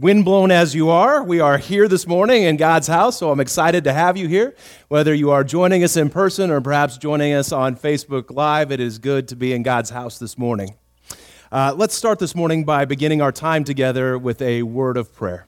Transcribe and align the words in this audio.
windblown 0.00 0.50
as 0.50 0.74
you 0.74 0.88
are, 0.88 1.22
we 1.22 1.40
are 1.40 1.58
here 1.58 1.86
this 1.86 2.06
morning 2.06 2.44
in 2.44 2.56
God's 2.56 2.86
house, 2.86 3.18
so 3.18 3.30
I'm 3.30 3.38
excited 3.38 3.84
to 3.84 3.92
have 3.92 4.16
you 4.16 4.28
here. 4.28 4.54
Whether 4.88 5.12
you 5.12 5.30
are 5.30 5.44
joining 5.44 5.84
us 5.84 5.94
in 5.94 6.08
person 6.08 6.50
or 6.50 6.58
perhaps 6.62 6.96
joining 6.96 7.34
us 7.34 7.52
on 7.52 7.76
Facebook 7.76 8.30
Live, 8.30 8.72
it 8.72 8.80
is 8.80 8.98
good 8.98 9.28
to 9.28 9.36
be 9.36 9.52
in 9.52 9.62
God's 9.62 9.90
house 9.90 10.18
this 10.18 10.38
morning. 10.38 10.74
Uh, 11.52 11.74
let's 11.76 11.94
start 11.94 12.18
this 12.18 12.34
morning 12.34 12.64
by 12.64 12.86
beginning 12.86 13.20
our 13.20 13.30
time 13.30 13.62
together 13.62 14.16
with 14.16 14.40
a 14.40 14.62
word 14.62 14.96
of 14.96 15.14
prayer. 15.14 15.46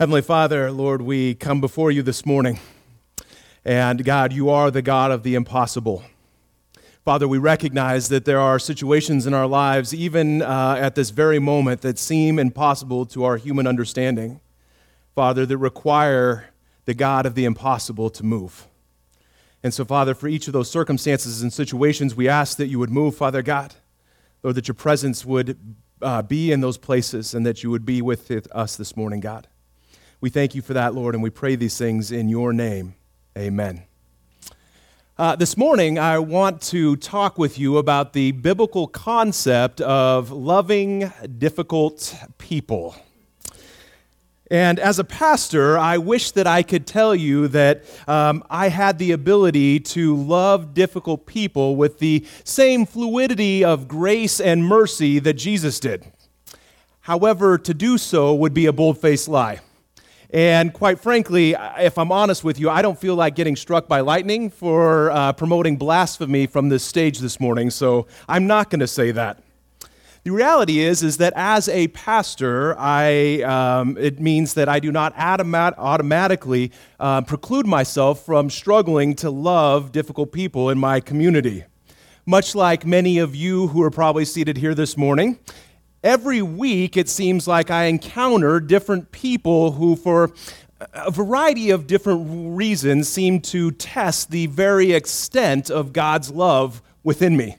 Heavenly 0.00 0.22
Father, 0.22 0.72
Lord, 0.72 1.00
we 1.00 1.36
come 1.36 1.60
before 1.60 1.92
you 1.92 2.02
this 2.02 2.26
morning. 2.26 2.58
And 3.64 4.04
God, 4.04 4.32
you 4.32 4.50
are 4.50 4.72
the 4.72 4.82
God 4.82 5.12
of 5.12 5.22
the 5.22 5.36
impossible. 5.36 6.02
Father, 7.08 7.26
we 7.26 7.38
recognize 7.38 8.10
that 8.10 8.26
there 8.26 8.38
are 8.38 8.58
situations 8.58 9.26
in 9.26 9.32
our 9.32 9.46
lives, 9.46 9.94
even 9.94 10.42
uh, 10.42 10.76
at 10.78 10.94
this 10.94 11.08
very 11.08 11.38
moment, 11.38 11.80
that 11.80 11.98
seem 11.98 12.38
impossible 12.38 13.06
to 13.06 13.24
our 13.24 13.38
human 13.38 13.66
understanding. 13.66 14.40
Father, 15.14 15.46
that 15.46 15.56
require 15.56 16.50
the 16.84 16.92
God 16.92 17.24
of 17.24 17.34
the 17.34 17.46
impossible 17.46 18.10
to 18.10 18.22
move. 18.22 18.66
And 19.62 19.72
so, 19.72 19.86
Father, 19.86 20.14
for 20.14 20.28
each 20.28 20.48
of 20.48 20.52
those 20.52 20.70
circumstances 20.70 21.40
and 21.40 21.50
situations, 21.50 22.14
we 22.14 22.28
ask 22.28 22.58
that 22.58 22.66
you 22.66 22.78
would 22.78 22.90
move, 22.90 23.16
Father 23.16 23.40
God. 23.40 23.74
Lord, 24.42 24.56
that 24.56 24.68
your 24.68 24.74
presence 24.74 25.24
would 25.24 25.58
uh, 26.02 26.20
be 26.20 26.52
in 26.52 26.60
those 26.60 26.76
places 26.76 27.32
and 27.32 27.46
that 27.46 27.62
you 27.62 27.70
would 27.70 27.86
be 27.86 28.02
with 28.02 28.30
us 28.52 28.76
this 28.76 28.98
morning, 28.98 29.20
God. 29.20 29.48
We 30.20 30.28
thank 30.28 30.54
you 30.54 30.60
for 30.60 30.74
that, 30.74 30.94
Lord, 30.94 31.14
and 31.14 31.24
we 31.24 31.30
pray 31.30 31.56
these 31.56 31.78
things 31.78 32.12
in 32.12 32.28
your 32.28 32.52
name. 32.52 32.96
Amen. 33.34 33.87
Uh, 35.18 35.34
this 35.34 35.56
morning, 35.56 35.98
I 35.98 36.20
want 36.20 36.62
to 36.62 36.94
talk 36.94 37.38
with 37.38 37.58
you 37.58 37.78
about 37.78 38.12
the 38.12 38.30
biblical 38.30 38.86
concept 38.86 39.80
of 39.80 40.30
loving 40.30 41.12
difficult 41.38 42.14
people. 42.38 42.94
And 44.48 44.78
as 44.78 45.00
a 45.00 45.04
pastor, 45.04 45.76
I 45.76 45.98
wish 45.98 46.30
that 46.30 46.46
I 46.46 46.62
could 46.62 46.86
tell 46.86 47.16
you 47.16 47.48
that 47.48 47.82
um, 48.06 48.44
I 48.48 48.68
had 48.68 49.00
the 49.00 49.10
ability 49.10 49.80
to 49.80 50.14
love 50.14 50.72
difficult 50.72 51.26
people 51.26 51.74
with 51.74 51.98
the 51.98 52.24
same 52.44 52.86
fluidity 52.86 53.64
of 53.64 53.88
grace 53.88 54.40
and 54.40 54.64
mercy 54.64 55.18
that 55.18 55.34
Jesus 55.34 55.80
did. 55.80 56.04
However, 57.00 57.58
to 57.58 57.74
do 57.74 57.98
so 57.98 58.32
would 58.36 58.54
be 58.54 58.66
a 58.66 58.72
bold 58.72 59.00
faced 59.00 59.26
lie. 59.26 59.58
And 60.30 60.74
quite 60.74 61.00
frankly, 61.00 61.54
if 61.78 61.96
I'm 61.96 62.12
honest 62.12 62.44
with 62.44 62.60
you, 62.60 62.68
I 62.68 62.82
don't 62.82 62.98
feel 62.98 63.14
like 63.14 63.34
getting 63.34 63.56
struck 63.56 63.88
by 63.88 64.00
lightning 64.00 64.50
for 64.50 65.10
uh, 65.10 65.32
promoting 65.32 65.76
blasphemy 65.76 66.46
from 66.46 66.68
this 66.68 66.84
stage 66.84 67.18
this 67.20 67.40
morning, 67.40 67.70
so 67.70 68.06
I'm 68.28 68.46
not 68.46 68.68
going 68.68 68.80
to 68.80 68.86
say 68.86 69.10
that. 69.12 69.42
The 70.24 70.30
reality 70.32 70.80
is, 70.80 71.02
is 71.02 71.16
that 71.18 71.32
as 71.36 71.70
a 71.70 71.88
pastor, 71.88 72.78
I, 72.78 73.40
um, 73.42 73.96
it 73.96 74.20
means 74.20 74.52
that 74.54 74.68
I 74.68 74.80
do 74.80 74.92
not 74.92 75.14
automat- 75.16 75.78
automatically 75.78 76.72
uh, 77.00 77.22
preclude 77.22 77.66
myself 77.66 78.26
from 78.26 78.50
struggling 78.50 79.14
to 79.16 79.30
love 79.30 79.92
difficult 79.92 80.32
people 80.32 80.68
in 80.68 80.78
my 80.78 81.00
community. 81.00 81.64
Much 82.26 82.54
like 82.54 82.84
many 82.84 83.16
of 83.16 83.34
you 83.34 83.68
who 83.68 83.82
are 83.82 83.90
probably 83.90 84.26
seated 84.26 84.58
here 84.58 84.74
this 84.74 84.98
morning, 84.98 85.38
every 86.02 86.42
week 86.42 86.96
it 86.96 87.08
seems 87.08 87.48
like 87.48 87.70
I 87.70 87.84
encounter 87.84 88.60
different 88.60 89.12
people 89.12 89.72
who, 89.72 89.96
for 89.96 90.32
a 90.92 91.10
variety 91.10 91.70
of 91.70 91.86
different 91.86 92.56
reasons, 92.56 93.08
seem 93.08 93.40
to 93.40 93.70
test 93.72 94.30
the 94.30 94.46
very 94.46 94.92
extent 94.92 95.70
of 95.70 95.92
God's 95.92 96.30
love 96.30 96.82
within 97.02 97.36
me. 97.36 97.56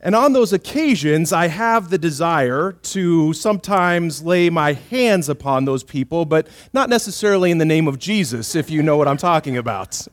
And 0.00 0.14
on 0.14 0.32
those 0.32 0.52
occasions, 0.52 1.32
I 1.32 1.48
have 1.48 1.90
the 1.90 1.98
desire 1.98 2.72
to 2.72 3.32
sometimes 3.32 4.22
lay 4.22 4.48
my 4.48 4.74
hands 4.74 5.28
upon 5.28 5.64
those 5.64 5.82
people, 5.82 6.24
but 6.24 6.46
not 6.72 6.88
necessarily 6.88 7.50
in 7.50 7.58
the 7.58 7.64
name 7.64 7.88
of 7.88 7.98
Jesus, 7.98 8.54
if 8.54 8.70
you 8.70 8.80
know 8.80 8.96
what 8.96 9.08
I'm 9.08 9.16
talking 9.16 9.56
about. 9.56 10.06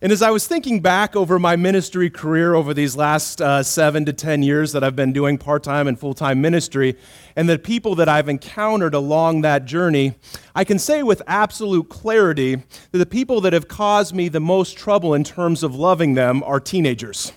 And 0.00 0.12
as 0.12 0.22
I 0.22 0.30
was 0.30 0.46
thinking 0.46 0.78
back 0.78 1.16
over 1.16 1.40
my 1.40 1.56
ministry 1.56 2.08
career 2.08 2.54
over 2.54 2.72
these 2.72 2.94
last 2.94 3.42
uh, 3.42 3.64
seven 3.64 4.04
to 4.04 4.12
10 4.12 4.44
years 4.44 4.70
that 4.70 4.84
I've 4.84 4.94
been 4.94 5.12
doing 5.12 5.38
part 5.38 5.64
time 5.64 5.88
and 5.88 5.98
full 5.98 6.14
time 6.14 6.40
ministry, 6.40 6.96
and 7.34 7.48
the 7.48 7.58
people 7.58 7.96
that 7.96 8.08
I've 8.08 8.28
encountered 8.28 8.94
along 8.94 9.40
that 9.40 9.64
journey, 9.64 10.14
I 10.54 10.62
can 10.62 10.78
say 10.78 11.02
with 11.02 11.20
absolute 11.26 11.88
clarity 11.88 12.62
that 12.92 12.98
the 12.98 13.06
people 13.06 13.40
that 13.40 13.52
have 13.52 13.66
caused 13.66 14.14
me 14.14 14.28
the 14.28 14.38
most 14.38 14.78
trouble 14.78 15.14
in 15.14 15.24
terms 15.24 15.64
of 15.64 15.74
loving 15.74 16.14
them 16.14 16.44
are 16.44 16.60
teenagers. 16.60 17.32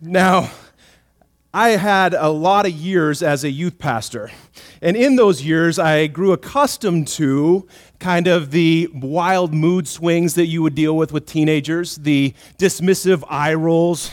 Now, 0.00 0.52
I 1.56 1.76
had 1.76 2.14
a 2.14 2.30
lot 2.30 2.66
of 2.66 2.72
years 2.72 3.22
as 3.22 3.44
a 3.44 3.48
youth 3.48 3.78
pastor. 3.78 4.32
And 4.82 4.96
in 4.96 5.14
those 5.14 5.44
years, 5.44 5.78
I 5.78 6.08
grew 6.08 6.32
accustomed 6.32 7.06
to 7.08 7.68
kind 8.00 8.26
of 8.26 8.50
the 8.50 8.88
wild 8.92 9.54
mood 9.54 9.86
swings 9.86 10.34
that 10.34 10.46
you 10.46 10.62
would 10.62 10.74
deal 10.74 10.96
with 10.96 11.12
with 11.12 11.26
teenagers, 11.26 11.94
the 11.94 12.34
dismissive 12.58 13.22
eye 13.28 13.54
rolls, 13.54 14.10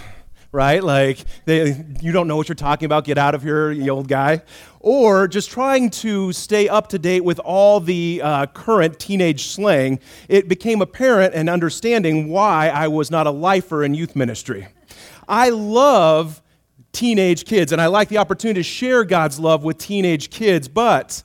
right? 0.52 0.84
Like, 0.84 1.18
they, 1.46 1.84
you 2.00 2.12
don't 2.12 2.28
know 2.28 2.38
what 2.38 2.48
you're 2.48 2.54
talking 2.54 2.86
about, 2.86 3.06
get 3.06 3.18
out 3.18 3.34
of 3.34 3.42
here, 3.42 3.72
you 3.72 3.90
old 3.90 4.08
guy. 4.08 4.44
Or 4.80 5.28
just 5.28 5.50
trying 5.50 5.90
to 5.90 6.32
stay 6.34 6.70
up 6.70 6.90
to 6.90 7.00
date 7.00 7.24
with 7.24 7.40
all 7.40 7.80
the 7.80 8.22
uh, 8.24 8.46
current 8.46 9.00
teenage 9.00 9.48
slang, 9.48 10.00
it 10.30 10.48
became 10.48 10.80
apparent 10.80 11.34
and 11.34 11.50
understanding 11.50 12.30
why 12.30 12.70
I 12.70 12.88
was 12.88 13.10
not 13.10 13.26
a 13.26 13.32
lifer 13.32 13.84
in 13.84 13.96
youth 13.96 14.16
ministry. 14.16 14.68
I 15.28 15.50
love 15.50 16.44
teenage 16.92 17.46
kids. 17.46 17.72
And 17.72 17.82
I 17.82 17.88
like 17.88 18.10
the 18.10 18.18
opportunity 18.18 18.60
to 18.60 18.64
share 18.64 19.04
God's 19.04 19.40
love 19.40 19.64
with 19.64 19.78
teenage 19.78 20.30
kids, 20.30 20.68
but 20.68 21.24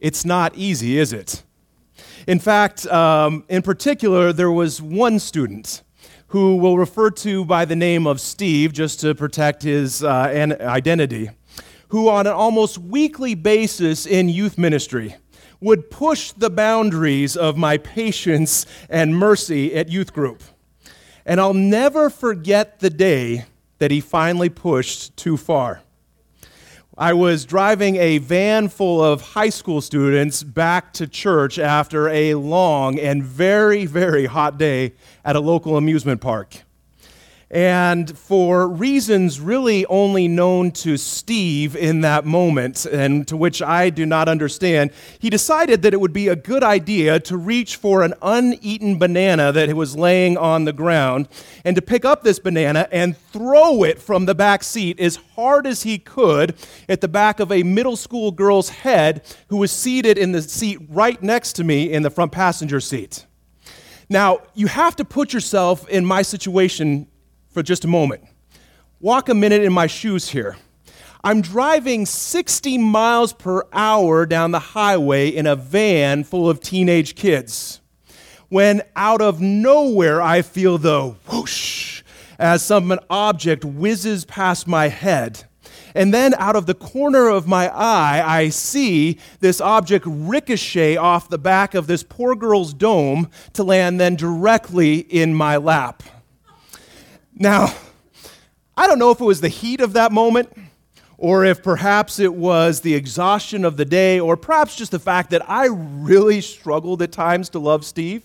it's 0.00 0.24
not 0.24 0.54
easy, 0.56 0.98
is 0.98 1.12
it? 1.12 1.42
In 2.26 2.38
fact, 2.38 2.86
um, 2.86 3.44
in 3.48 3.62
particular, 3.62 4.32
there 4.32 4.50
was 4.50 4.82
one 4.82 5.18
student 5.18 5.82
who 6.28 6.56
we'll 6.56 6.76
refer 6.76 7.10
to 7.10 7.44
by 7.44 7.64
the 7.64 7.76
name 7.76 8.06
of 8.06 8.20
Steve, 8.20 8.72
just 8.72 9.00
to 9.00 9.14
protect 9.14 9.62
his 9.62 10.02
uh, 10.02 10.08
identity, 10.60 11.30
who 11.88 12.08
on 12.08 12.26
an 12.26 12.32
almost 12.32 12.78
weekly 12.78 13.34
basis 13.34 14.06
in 14.06 14.28
youth 14.28 14.58
ministry 14.58 15.14
would 15.60 15.90
push 15.90 16.32
the 16.32 16.50
boundaries 16.50 17.36
of 17.36 17.56
my 17.56 17.78
patience 17.78 18.66
and 18.90 19.16
mercy 19.16 19.74
at 19.74 19.88
youth 19.88 20.12
group. 20.12 20.42
And 21.24 21.40
I'll 21.40 21.54
never 21.54 22.10
forget 22.10 22.80
the 22.80 22.90
day 22.90 23.44
that 23.78 23.90
he 23.90 24.00
finally 24.00 24.48
pushed 24.48 25.16
too 25.16 25.36
far. 25.36 25.82
I 26.98 27.12
was 27.12 27.44
driving 27.44 27.96
a 27.96 28.18
van 28.18 28.68
full 28.68 29.04
of 29.04 29.20
high 29.20 29.50
school 29.50 29.82
students 29.82 30.42
back 30.42 30.94
to 30.94 31.06
church 31.06 31.58
after 31.58 32.08
a 32.08 32.34
long 32.36 32.98
and 32.98 33.22
very, 33.22 33.84
very 33.84 34.24
hot 34.24 34.56
day 34.56 34.94
at 35.22 35.36
a 35.36 35.40
local 35.40 35.76
amusement 35.76 36.22
park. 36.22 36.62
And 37.56 38.18
for 38.18 38.68
reasons 38.68 39.40
really 39.40 39.86
only 39.86 40.28
known 40.28 40.72
to 40.72 40.98
Steve 40.98 41.74
in 41.74 42.02
that 42.02 42.26
moment, 42.26 42.84
and 42.84 43.26
to 43.28 43.34
which 43.34 43.62
I 43.62 43.88
do 43.88 44.04
not 44.04 44.28
understand, 44.28 44.90
he 45.18 45.30
decided 45.30 45.80
that 45.80 45.94
it 45.94 46.00
would 46.02 46.12
be 46.12 46.28
a 46.28 46.36
good 46.36 46.62
idea 46.62 47.18
to 47.20 47.38
reach 47.38 47.76
for 47.76 48.02
an 48.02 48.12
uneaten 48.20 48.98
banana 48.98 49.52
that 49.52 49.72
was 49.74 49.96
laying 49.96 50.36
on 50.36 50.66
the 50.66 50.72
ground 50.74 51.28
and 51.64 51.74
to 51.76 51.80
pick 51.80 52.04
up 52.04 52.22
this 52.22 52.38
banana 52.38 52.88
and 52.92 53.16
throw 53.16 53.84
it 53.84 54.02
from 54.02 54.26
the 54.26 54.34
back 54.34 54.62
seat 54.62 55.00
as 55.00 55.16
hard 55.16 55.66
as 55.66 55.82
he 55.82 55.96
could 55.96 56.54
at 56.90 57.00
the 57.00 57.08
back 57.08 57.40
of 57.40 57.50
a 57.50 57.62
middle 57.62 57.96
school 57.96 58.32
girl's 58.32 58.68
head 58.68 59.24
who 59.48 59.56
was 59.56 59.72
seated 59.72 60.18
in 60.18 60.32
the 60.32 60.42
seat 60.42 60.78
right 60.90 61.22
next 61.22 61.54
to 61.54 61.64
me 61.64 61.90
in 61.90 62.02
the 62.02 62.10
front 62.10 62.32
passenger 62.32 62.80
seat. 62.80 63.24
Now, 64.10 64.40
you 64.52 64.66
have 64.66 64.94
to 64.96 65.06
put 65.06 65.32
yourself 65.32 65.88
in 65.88 66.04
my 66.04 66.20
situation 66.20 67.08
for 67.56 67.62
just 67.62 67.86
a 67.86 67.88
moment. 67.88 68.22
Walk 69.00 69.30
a 69.30 69.34
minute 69.34 69.62
in 69.62 69.72
my 69.72 69.86
shoes 69.86 70.28
here. 70.28 70.58
I'm 71.24 71.40
driving 71.40 72.04
60 72.04 72.76
miles 72.76 73.32
per 73.32 73.62
hour 73.72 74.26
down 74.26 74.50
the 74.50 74.58
highway 74.58 75.30
in 75.30 75.46
a 75.46 75.56
van 75.56 76.24
full 76.24 76.50
of 76.50 76.60
teenage 76.60 77.14
kids. 77.14 77.80
When 78.50 78.82
out 78.94 79.22
of 79.22 79.40
nowhere 79.40 80.20
I 80.20 80.42
feel 80.42 80.76
the 80.76 81.14
whoosh 81.30 82.02
as 82.38 82.62
some 82.62 82.98
object 83.08 83.64
whizzes 83.64 84.26
past 84.26 84.66
my 84.66 84.88
head. 84.88 85.44
And 85.94 86.12
then 86.12 86.34
out 86.34 86.56
of 86.56 86.66
the 86.66 86.74
corner 86.74 87.28
of 87.28 87.48
my 87.48 87.74
eye, 87.74 88.22
I 88.22 88.50
see 88.50 89.18
this 89.40 89.62
object 89.62 90.04
ricochet 90.06 90.98
off 90.98 91.30
the 91.30 91.38
back 91.38 91.74
of 91.74 91.86
this 91.86 92.02
poor 92.02 92.34
girl's 92.34 92.74
dome 92.74 93.30
to 93.54 93.64
land 93.64 93.98
then 93.98 94.14
directly 94.14 94.98
in 94.98 95.32
my 95.32 95.56
lap. 95.56 96.02
Now, 97.36 97.74
I 98.76 98.86
don't 98.86 98.98
know 98.98 99.10
if 99.10 99.20
it 99.20 99.24
was 99.24 99.40
the 99.40 99.48
heat 99.48 99.80
of 99.80 99.92
that 99.92 100.10
moment 100.10 100.50
or 101.18 101.44
if 101.44 101.62
perhaps 101.62 102.18
it 102.18 102.34
was 102.34 102.80
the 102.80 102.94
exhaustion 102.94 103.64
of 103.64 103.76
the 103.76 103.84
day, 103.84 104.20
or 104.20 104.36
perhaps 104.36 104.76
just 104.76 104.90
the 104.90 104.98
fact 104.98 105.30
that 105.30 105.48
I 105.48 105.66
really 105.70 106.40
struggled 106.40 107.00
at 107.00 107.12
times 107.12 107.48
to 107.50 107.58
love 107.58 107.84
Steve. 107.84 108.22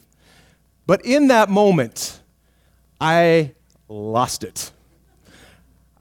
But 0.86 1.06
in 1.06 1.28
that 1.28 1.50
moment, 1.50 2.20
I 3.00 3.54
lost 3.88 4.44
it. 4.44 4.72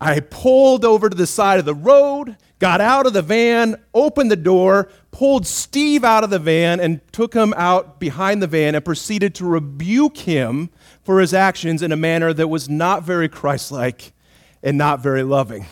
I 0.01 0.21
pulled 0.21 0.85
over 0.85 1.09
to 1.09 1.17
the 1.17 1.27
side 1.27 1.59
of 1.59 1.65
the 1.65 1.75
road, 1.75 2.37
got 2.59 2.81
out 2.81 3.07
of 3.07 3.13
the 3.13 3.23
van, 3.23 3.77
opened 3.95 4.31
the 4.31 4.37
door, 4.37 4.89
pulled 5.11 5.47
Steve 5.47 6.05
out 6.05 6.25
of 6.25 6.31
the 6.31 6.39
van, 6.39 6.81
and 6.81 7.01
took 7.13 7.35
him 7.35 7.53
out 7.57 7.99
behind 7.99 8.43
the 8.43 8.47
van 8.47 8.75
and 8.75 8.85
proceeded 8.85 9.35
to 9.37 9.45
rebuke 9.45 10.19
him 10.19 10.71
for 11.03 11.21
his 11.21 11.35
actions 11.35 11.83
in 11.83 11.93
a 11.93 11.97
manner 11.97 12.33
that 12.33 12.49
was 12.49 12.69
not 12.69 13.03
very 13.03 13.29
Christ 13.29 13.73
like 13.73 14.13
and 14.63 14.79
not 14.79 15.01
very 15.01 15.23
loving. 15.23 15.67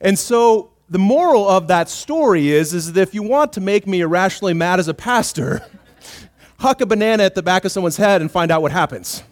And 0.00 0.18
so 0.18 0.70
the 0.88 0.98
moral 0.98 1.48
of 1.48 1.68
that 1.68 1.88
story 1.88 2.48
is, 2.48 2.72
is 2.72 2.92
that 2.92 3.00
if 3.00 3.14
you 3.14 3.22
want 3.22 3.52
to 3.54 3.60
make 3.60 3.86
me 3.86 4.00
irrationally 4.00 4.54
mad 4.54 4.78
as 4.78 4.88
a 4.88 4.94
pastor, 4.94 5.66
huck 6.58 6.80
a 6.80 6.86
banana 6.86 7.24
at 7.24 7.34
the 7.34 7.42
back 7.42 7.64
of 7.64 7.72
someone's 7.72 7.96
head 7.96 8.20
and 8.20 8.30
find 8.30 8.50
out 8.50 8.62
what 8.62 8.72
happens. 8.72 9.22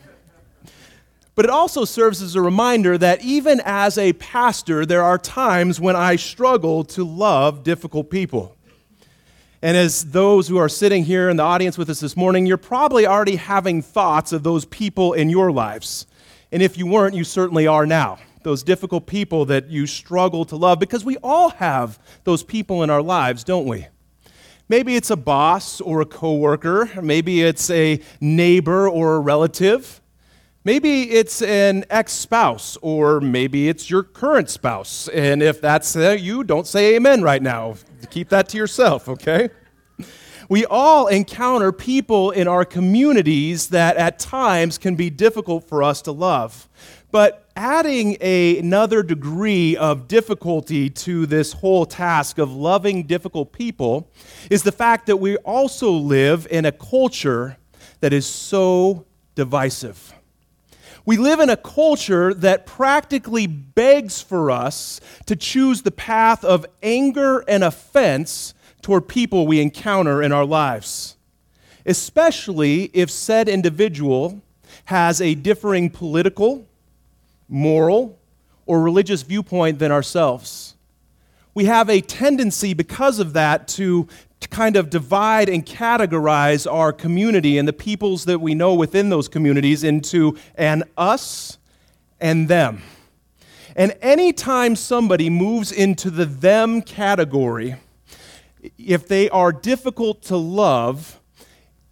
But 1.35 1.45
it 1.45 1.51
also 1.51 1.85
serves 1.85 2.23
as 2.23 2.37
a 2.37 2.41
reminder 2.41 2.97
that 2.99 3.25
even 3.25 3.61
as 3.65 3.99
a 3.99 4.13
pastor, 4.15 4.87
there 4.87 5.03
are 5.03 5.19
times 5.19 5.81
when 5.81 5.97
I 5.97 6.17
struggle 6.17 6.85
to 6.85 7.05
love 7.05 7.65
difficult 7.65 8.09
people. 8.09 8.57
And 9.65 9.79
as 9.79 10.11
those 10.11 10.47
who 10.47 10.59
are 10.59 10.69
sitting 10.69 11.05
here 11.05 11.31
in 11.31 11.39
the 11.39 11.43
audience 11.43 11.79
with 11.79 11.89
us 11.89 11.99
this 11.99 12.19
morning, 12.19 12.45
you're 12.45 12.59
probably 12.59 13.07
already 13.07 13.37
having 13.37 13.81
thoughts 13.81 14.31
of 14.31 14.43
those 14.43 14.67
people 14.67 15.15
in 15.15 15.31
your 15.31 15.51
lives. 15.51 16.07
And 16.53 16.63
if 16.63 16.77
you 16.77 16.87
weren't, 16.87 17.15
you 17.15 17.25
certainly 17.25 17.67
are 17.67 17.87
now 17.87 18.19
those 18.43 18.63
difficult 18.63 19.07
people 19.07 19.47
that 19.47 19.71
you 19.71 19.87
struggle 19.87 20.45
to 20.45 20.57
love, 20.57 20.79
because 20.79 21.03
we 21.03 21.17
all 21.23 21.49
have 21.49 21.99
those 22.25 22.43
people 22.43 22.83
in 22.83 22.91
our 22.91 23.01
lives, 23.01 23.43
don't 23.43 23.65
we? 23.65 23.87
Maybe 24.69 24.97
it's 24.97 25.11
a 25.11 25.17
boss 25.17 25.81
or 25.81 26.03
a 26.03 26.07
coworker, 26.07 26.91
maybe 27.01 27.41
it's 27.41 27.71
a 27.71 28.03
neighbor 28.21 28.87
or 28.87 29.17
a 29.17 29.21
relative. 29.21 30.03
Maybe 30.67 31.11
it's 31.11 31.43
an 31.43 31.85
ex 31.91 32.13
spouse, 32.13 32.79
or 32.81 33.21
maybe 33.21 33.69
it's 33.69 33.91
your 33.91 34.03
current 34.03 34.49
spouse. 34.49 35.09
And 35.09 35.43
if 35.43 35.61
that's 35.61 35.95
you, 35.95 36.43
don't 36.43 36.67
say 36.67 36.97
amen 36.97 37.23
right 37.23 37.43
now. 37.43 37.77
Keep 38.11 38.29
that 38.31 38.49
to 38.51 38.57
yourself, 38.57 39.09
okay? 39.09 39.51
We 40.49 40.67
all 40.67 41.07
encounter 41.07 41.73
people 41.73 42.31
in 42.31 42.49
our 42.49 42.65
communities 42.65 43.69
that 43.69 43.97
at 43.97 44.19
times 44.19 44.79
can 44.79 44.95
be 44.95 45.09
difficult 45.11 45.69
for 45.69 45.83
us 45.83 46.03
to 46.03 46.13
love. 46.13 46.69
But 47.11 47.49
adding 47.57 48.17
a, 48.21 48.59
another 48.59 49.03
degree 49.03 49.77
of 49.77 50.09
difficulty 50.09 50.91
to 50.91 51.27
this 51.27 51.53
whole 51.53 51.87
task 51.87 52.39
of 52.39 52.53
loving 52.53 53.05
difficult 53.05 53.53
people 53.53 54.11
is 54.51 54.65
the 54.65 54.73
fact 54.73 55.07
that 55.07 55.19
we 55.19 55.37
also 55.39 55.91
live 55.91 56.47
in 56.51 56.65
a 56.65 56.73
culture 56.73 57.57
that 58.01 58.13
is 58.13 58.27
so 58.27 59.07
divisive. 59.35 60.13
We 61.07 61.19
live 61.19 61.39
in 61.41 61.51
a 61.51 61.57
culture 61.57 62.33
that 62.33 62.65
practically 62.65 63.47
begs 63.47 64.23
for 64.23 64.51
us 64.51 65.01
to 65.27 65.37
choose 65.37 65.83
the 65.83 65.91
path 65.91 66.43
of 66.45 66.65
anger 66.83 67.45
and 67.47 67.63
offense 67.63 68.55
toward 68.81 69.07
people 69.07 69.47
we 69.47 69.61
encounter 69.61 70.23
in 70.23 70.33
our 70.33 70.47
lives, 70.47 71.17
especially 71.85 72.85
if 72.95 73.11
said 73.11 73.49
individual 73.49 74.41
has 74.87 75.21
a 75.21 75.35
differing 75.35 75.91
political, 75.91 76.67
moral, 77.49 78.19
or 78.67 78.81
religious 78.81 79.23
viewpoint 79.23 79.79
than 79.79 79.93
ourselves. 79.93 80.75
We 81.53 81.67
have 81.67 81.89
a 81.89 82.01
tendency, 82.01 82.75
because 82.75 83.19
of 83.19 83.35
that, 83.35 83.69
to, 83.69 84.09
kind 84.51 84.77
of 84.77 84.91
divide 84.91 85.49
and 85.49 85.65
categorize 85.65 86.71
our 86.71 86.93
community 86.93 87.59
and 87.59 87.67
the 87.67 87.73
peoples 87.73 88.25
that 88.25 88.41
we 88.41 88.55
know 88.55 88.75
within 88.75 89.09
those 89.09 89.29
communities 89.29 89.85
into 89.85 90.37
an 90.55 90.85
us 90.97 91.59
and 92.21 92.49
them. 92.49 92.83
And 93.77 93.97
anytime 94.01 94.77
somebody 94.77 95.29
moves 95.31 95.73
into 95.73 96.11
the 96.11 96.25
them 96.25 96.81
category, 96.81 97.77
if 98.79 99.09
they 99.09 99.29
are 99.31 99.53
difficult 99.53 100.23
to 100.23 100.37
love, 100.37 101.21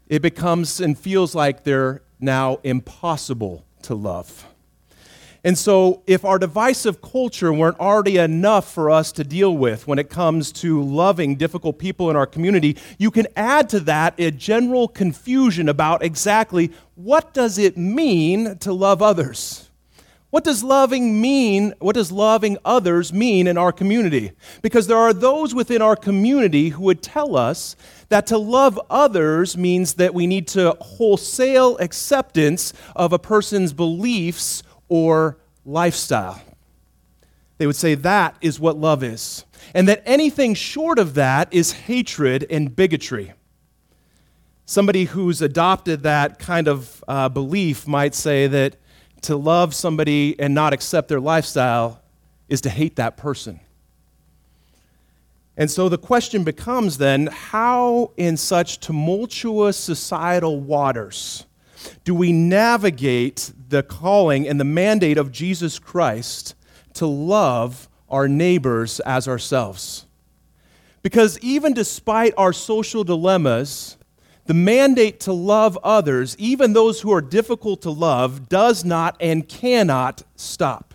it 0.08 0.22
becomes 0.22 0.80
and 0.80 0.98
feels 0.98 1.34
like 1.34 1.64
they're 1.64 2.02
now 2.20 2.58
impossible 2.62 3.64
to 3.82 3.94
love. 3.94 4.46
And 5.44 5.58
so, 5.58 6.02
if 6.06 6.24
our 6.24 6.38
divisive 6.38 7.02
culture 7.02 7.52
weren't 7.52 7.80
already 7.80 8.16
enough 8.16 8.72
for 8.72 8.90
us 8.90 9.10
to 9.12 9.24
deal 9.24 9.56
with 9.56 9.88
when 9.88 9.98
it 9.98 10.08
comes 10.08 10.52
to 10.52 10.80
loving 10.80 11.34
difficult 11.34 11.80
people 11.80 12.10
in 12.10 12.16
our 12.16 12.26
community, 12.26 12.76
you 12.96 13.10
can 13.10 13.26
add 13.34 13.68
to 13.70 13.80
that 13.80 14.14
a 14.18 14.30
general 14.30 14.86
confusion 14.86 15.68
about 15.68 16.04
exactly 16.04 16.70
what 16.94 17.34
does 17.34 17.58
it 17.58 17.76
mean 17.76 18.56
to 18.58 18.72
love 18.72 19.02
others? 19.02 19.68
What 20.30 20.44
does 20.44 20.62
loving 20.62 21.20
mean? 21.20 21.74
What 21.80 21.94
does 21.94 22.10
loving 22.10 22.56
others 22.64 23.12
mean 23.12 23.46
in 23.46 23.58
our 23.58 23.72
community? 23.72 24.32
Because 24.62 24.86
there 24.86 24.96
are 24.96 25.12
those 25.12 25.54
within 25.54 25.82
our 25.82 25.96
community 25.96 26.70
who 26.70 26.84
would 26.84 27.02
tell 27.02 27.36
us 27.36 27.76
that 28.08 28.28
to 28.28 28.38
love 28.38 28.80
others 28.88 29.58
means 29.58 29.94
that 29.94 30.14
we 30.14 30.26
need 30.26 30.46
to 30.48 30.74
wholesale 30.80 31.76
acceptance 31.78 32.72
of 32.96 33.12
a 33.12 33.18
person's 33.18 33.74
beliefs 33.74 34.62
or 34.92 35.38
lifestyle. 35.64 36.38
They 37.56 37.66
would 37.66 37.76
say 37.76 37.94
that 37.94 38.36
is 38.42 38.60
what 38.60 38.76
love 38.76 39.02
is, 39.02 39.46
and 39.74 39.88
that 39.88 40.02
anything 40.04 40.52
short 40.52 40.98
of 40.98 41.14
that 41.14 41.48
is 41.50 41.72
hatred 41.72 42.44
and 42.50 42.76
bigotry. 42.76 43.32
Somebody 44.66 45.04
who's 45.04 45.40
adopted 45.40 46.02
that 46.02 46.38
kind 46.38 46.68
of 46.68 47.02
uh, 47.08 47.30
belief 47.30 47.88
might 47.88 48.14
say 48.14 48.46
that 48.48 48.76
to 49.22 49.34
love 49.34 49.74
somebody 49.74 50.38
and 50.38 50.52
not 50.52 50.74
accept 50.74 51.08
their 51.08 51.20
lifestyle 51.20 52.02
is 52.50 52.60
to 52.60 52.68
hate 52.68 52.96
that 52.96 53.16
person. 53.16 53.60
And 55.56 55.70
so 55.70 55.88
the 55.88 55.96
question 55.96 56.44
becomes 56.44 56.98
then 56.98 57.28
how, 57.28 58.12
in 58.18 58.36
such 58.36 58.78
tumultuous 58.80 59.78
societal 59.78 60.60
waters, 60.60 61.46
do 62.04 62.14
we 62.14 62.32
navigate 62.32 63.52
the 63.68 63.82
calling 63.82 64.46
and 64.46 64.58
the 64.58 64.64
mandate 64.64 65.18
of 65.18 65.32
Jesus 65.32 65.78
Christ 65.78 66.54
to 66.94 67.06
love 67.06 67.88
our 68.08 68.28
neighbors 68.28 69.00
as 69.00 69.28
ourselves? 69.28 70.06
Because 71.02 71.38
even 71.40 71.74
despite 71.74 72.34
our 72.36 72.52
social 72.52 73.04
dilemmas, 73.04 73.96
the 74.46 74.54
mandate 74.54 75.20
to 75.20 75.32
love 75.32 75.78
others, 75.82 76.36
even 76.38 76.72
those 76.72 77.00
who 77.00 77.12
are 77.12 77.20
difficult 77.20 77.82
to 77.82 77.90
love, 77.90 78.48
does 78.48 78.84
not 78.84 79.16
and 79.20 79.48
cannot 79.48 80.22
stop. 80.36 80.91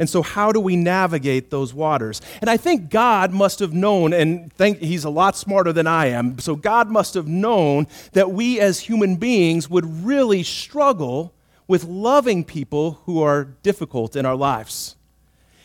And 0.00 0.08
so, 0.08 0.22
how 0.22 0.50
do 0.50 0.58
we 0.58 0.76
navigate 0.76 1.50
those 1.50 1.74
waters? 1.74 2.22
And 2.40 2.48
I 2.48 2.56
think 2.56 2.88
God 2.88 3.32
must 3.32 3.58
have 3.58 3.74
known, 3.74 4.14
and 4.14 4.50
think 4.54 4.78
He's 4.78 5.04
a 5.04 5.10
lot 5.10 5.36
smarter 5.36 5.74
than 5.74 5.86
I 5.86 6.06
am. 6.06 6.38
So, 6.38 6.56
God 6.56 6.88
must 6.90 7.12
have 7.12 7.28
known 7.28 7.86
that 8.12 8.30
we 8.30 8.58
as 8.58 8.80
human 8.80 9.16
beings 9.16 9.68
would 9.68 9.84
really 10.02 10.42
struggle 10.42 11.34
with 11.68 11.84
loving 11.84 12.44
people 12.44 13.02
who 13.04 13.22
are 13.22 13.44
difficult 13.62 14.16
in 14.16 14.24
our 14.24 14.34
lives. 14.34 14.96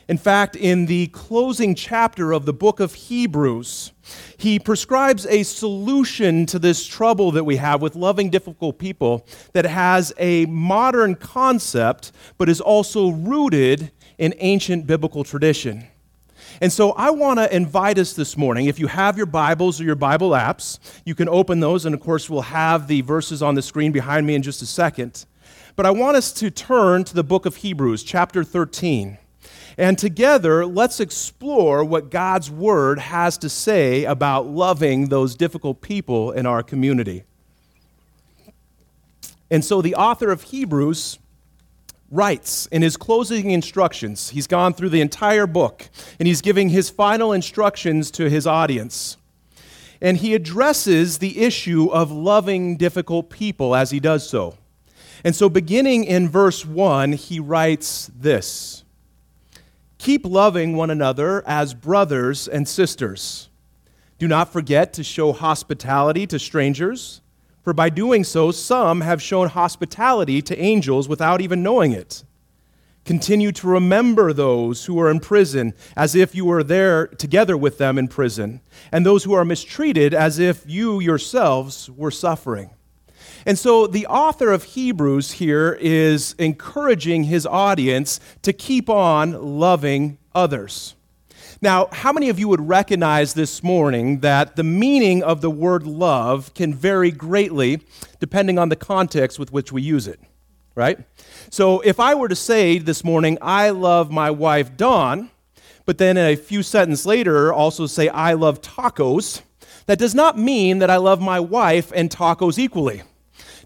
In 0.08 0.18
fact, 0.18 0.56
in 0.56 0.86
the 0.86 1.08
closing 1.08 1.74
chapter 1.74 2.32
of 2.32 2.46
the 2.46 2.54
book 2.54 2.80
of 2.80 2.94
Hebrews, 2.94 3.92
he 4.38 4.60
prescribes 4.60 5.26
a 5.26 5.44
solution 5.44 6.46
to 6.48 6.60
this 6.60 6.86
trouble 6.86 7.32
that 7.32 7.46
we 7.46 7.56
have 7.56 7.82
with 7.82 7.96
loving 7.96 8.30
difficult 8.30 8.78
people 8.78 9.26
that 9.54 9.66
has 9.66 10.14
a 10.20 10.46
modern 10.46 11.16
concept, 11.16 12.12
but 12.38 12.50
is 12.50 12.62
also 12.62 13.10
rooted 13.10 13.92
in 14.18 14.34
ancient 14.38 14.88
biblical 14.88 15.24
tradition. 15.24 15.88
And 16.62 16.72
so 16.72 16.92
I 16.92 17.10
want 17.10 17.40
to 17.40 17.54
invite 17.54 17.98
us 17.98 18.14
this 18.14 18.38
morning. 18.38 18.68
If 18.68 18.80
you 18.80 18.88
have 18.88 19.18
your 19.18 19.26
Bibles 19.26 19.82
or 19.82 19.84
your 19.84 19.96
Bible 19.96 20.32
apps, 20.32 20.80
you 21.06 21.16
can 21.16 21.28
open 21.28 21.60
those, 21.60 21.86
and 21.86 21.94
of 21.94 22.02
course, 22.02 22.30
we'll 22.30 22.42
have 22.42 22.88
the 22.88 23.02
verses 23.02 23.42
on 23.42 23.56
the 23.56 23.62
screen 23.62 23.92
behind 23.92 24.26
me 24.26 24.36
in 24.36 24.42
just 24.42 24.62
a 24.62 24.66
second. 24.66 25.26
But 25.76 25.86
I 25.86 25.92
want 25.92 26.16
us 26.18 26.32
to 26.34 26.50
turn 26.50 27.04
to 27.06 27.14
the 27.14 27.24
book 27.24 27.46
of 27.46 27.58
Hebrews, 27.58 28.04
chapter 28.04 28.44
13. 28.44 29.18
And 29.78 29.98
together, 29.98 30.66
let's 30.66 31.02
explore 31.02 31.84
what 31.84 32.10
God's 32.10 32.50
Word 32.50 32.98
has 33.00 33.38
to 33.40 33.50
say 33.50 34.06
about 34.06 34.48
loving 34.48 35.10
those 35.10 35.36
difficult 35.36 35.82
people 35.82 36.32
in 36.32 36.46
our 36.46 36.64
community. 36.64 37.24
And 39.52 39.66
so, 39.66 39.82
the 39.82 39.96
author 39.96 40.32
of 40.32 40.44
Hebrews 40.44 41.20
writes 42.16 42.66
in 42.68 42.82
his 42.82 42.98
closing 42.98 43.52
instructions, 43.52 44.30
he's 44.30 44.48
gone 44.48 44.74
through 44.74 44.90
the 44.90 45.02
entire 45.02 45.46
book, 45.46 45.90
and 46.20 46.28
he's 46.28 46.42
giving 46.42 46.70
his 46.70 46.90
final 46.90 47.34
instructions 47.34 48.10
to 48.12 48.30
his 48.30 48.48
audience. 48.48 49.18
And 50.02 50.18
he 50.18 50.34
addresses 50.34 51.20
the 51.20 51.42
issue 51.42 51.88
of 51.88 52.12
loving 52.12 52.78
difficult 52.78 53.30
people 53.30 53.76
as 53.76 53.92
he 53.92 54.00
does 54.00 54.28
so. 54.28 54.58
And 55.24 55.36
so, 55.36 55.50
beginning 55.50 56.04
in 56.04 56.30
verse 56.30 56.66
1, 56.66 57.14
he 57.14 57.40
writes 57.40 58.12
this 58.16 58.84
Keep 59.98 60.26
loving 60.26 60.76
one 60.76 60.90
another 60.90 61.44
as 61.48 61.74
brothers 61.74 62.48
and 62.48 62.68
sisters. 62.68 63.50
Do 64.20 64.28
not 64.28 64.54
forget 64.54 64.94
to 64.94 65.04
show 65.04 65.34
hospitality 65.34 66.28
to 66.28 66.40
strangers, 66.40 67.22
for 67.66 67.74
by 67.74 67.90
doing 67.90 68.24
so, 68.24 68.52
some 68.52 69.02
have 69.02 69.20
shown 69.20 69.50
hospitality 69.50 70.40
to 70.40 70.58
angels 70.58 71.10
without 71.10 71.42
even 71.42 71.64
knowing 71.64 71.94
it. 71.94 72.24
Continue 73.06 73.52
to 73.54 73.68
remember 73.68 74.34
those 74.34 74.86
who 74.86 75.00
are 75.00 75.10
in 75.10 75.20
prison 75.20 75.74
as 75.98 76.14
if 76.14 76.36
you 76.36 76.46
were 76.46 76.64
there 76.64 77.08
together 77.08 77.58
with 77.58 77.80
them 77.80 77.98
in 77.98 78.08
prison, 78.08 78.62
and 78.92 79.04
those 79.04 79.24
who 79.24 79.34
are 79.34 79.44
mistreated 79.44 80.14
as 80.14 80.38
if 80.38 80.64
you 80.68 81.00
yourselves 81.00 81.90
were 81.90 82.12
suffering. 82.12 82.70
And 83.48 83.58
so 83.58 83.88
the 83.88 84.06
author 84.06 84.52
of 84.52 84.64
Hebrews 84.64 85.32
here 85.34 85.76
is 85.82 86.36
encouraging 86.38 87.24
his 87.24 87.48
audience 87.48 88.20
to 88.44 88.54
keep 88.54 88.92
on 88.92 89.60
loving 89.60 90.20
others. 90.36 90.94
Now, 91.66 91.90
how 91.92 92.14
many 92.14 92.30
of 92.30 92.38
you 92.38 92.48
would 92.50 92.68
recognize 92.68 93.34
this 93.34 93.64
morning 93.64 94.20
that 94.20 94.56
the 94.56 94.64
meaning 94.64 95.24
of 95.24 95.42
the 95.42 95.50
word 95.50 95.88
love 95.88 96.54
can 96.54 96.76
vary 96.76 97.10
greatly 97.10 97.82
depending 98.20 98.60
on 98.60 98.70
the 98.70 98.76
context 98.76 99.40
with 99.40 99.52
which 99.52 99.72
we 99.72 99.82
use 99.82 100.06
it, 100.06 100.20
right? 100.76 101.00
So 101.50 101.80
if 101.80 102.00
I 102.00 102.14
were 102.14 102.28
to 102.28 102.36
say 102.36 102.78
this 102.78 103.04
morning, 103.04 103.40
I 103.42 103.72
love 103.72 104.12
my 104.12 104.30
wife 104.30 104.78
Dawn, 104.78 105.32
but 105.88 105.98
then 105.98 106.20
a 106.20 106.36
few 106.36 106.62
sentences 106.62 107.08
later 107.08 107.52
also 107.52 107.88
say, 107.88 108.10
I 108.10 108.34
love 108.34 108.62
tacos, 108.62 109.42
that 109.88 109.98
does 109.98 110.14
not 110.14 110.38
mean 110.38 110.78
that 110.78 110.92
I 110.92 110.98
love 110.98 111.20
my 111.20 111.40
wife 111.40 111.92
and 111.96 112.12
tacos 112.12 112.60
equally 112.60 113.02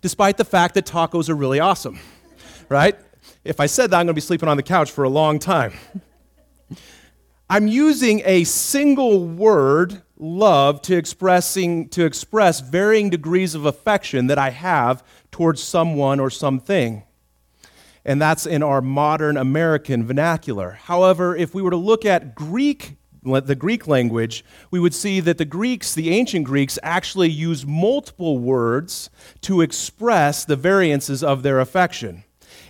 despite 0.02 0.38
the 0.38 0.46
fact 0.46 0.74
that 0.76 0.86
tacos 0.86 1.28
are 1.28 1.36
really 1.36 1.60
awesome, 1.60 2.00
right? 2.70 2.98
If 3.44 3.60
I 3.60 3.66
said 3.66 3.92
that, 3.92 3.98
I'm 3.98 4.06
going 4.06 4.14
to 4.14 4.14
be 4.14 4.22
sleeping 4.22 4.48
on 4.48 4.56
the 4.56 4.64
couch 4.64 4.90
for 4.90 5.04
a 5.04 5.10
long 5.10 5.38
time. 5.38 5.74
I'm 7.52 7.68
using 7.68 8.22
a 8.26 8.44
single 8.44 9.26
word, 9.26 10.04
love, 10.20 10.84
to, 10.84 10.96
expressing, 10.96 11.90
to 11.90 12.06
express 12.06 12.60
varying 12.60 13.10
degrees 13.10 13.56
of 13.56 13.66
affection 13.66 14.28
that 14.28 14.38
I 14.38 14.52
have 14.52 15.04
towards 15.32 15.64
someone 15.64 16.20
or 16.20 16.30
something. 16.30 17.02
And 18.06 18.22
that's 18.22 18.46
in 18.46 18.62
our 18.62 18.82
modern 18.82 19.36
American 19.36 20.06
vernacular. 20.06 20.78
However, 20.84 21.36
if 21.36 21.56
we 21.56 21.64
were 21.64 21.72
to 21.72 21.78
look 21.78 22.06
at 22.06 22.36
Greek 22.36 22.98
the 23.24 23.56
Greek 23.56 23.86
language, 23.86 24.46
we 24.72 24.80
would 24.80 24.94
see 24.94 25.20
that 25.20 25.38
the 25.38 25.44
Greeks, 25.46 25.94
the 25.94 26.10
ancient 26.10 26.46
Greeks, 26.46 26.80
actually 26.82 27.30
used 27.30 27.68
multiple 27.68 28.38
words 28.38 29.10
to 29.42 29.60
express 29.60 30.46
the 30.46 30.56
variances 30.56 31.22
of 31.22 31.44
their 31.44 31.60
affection. 31.60 32.24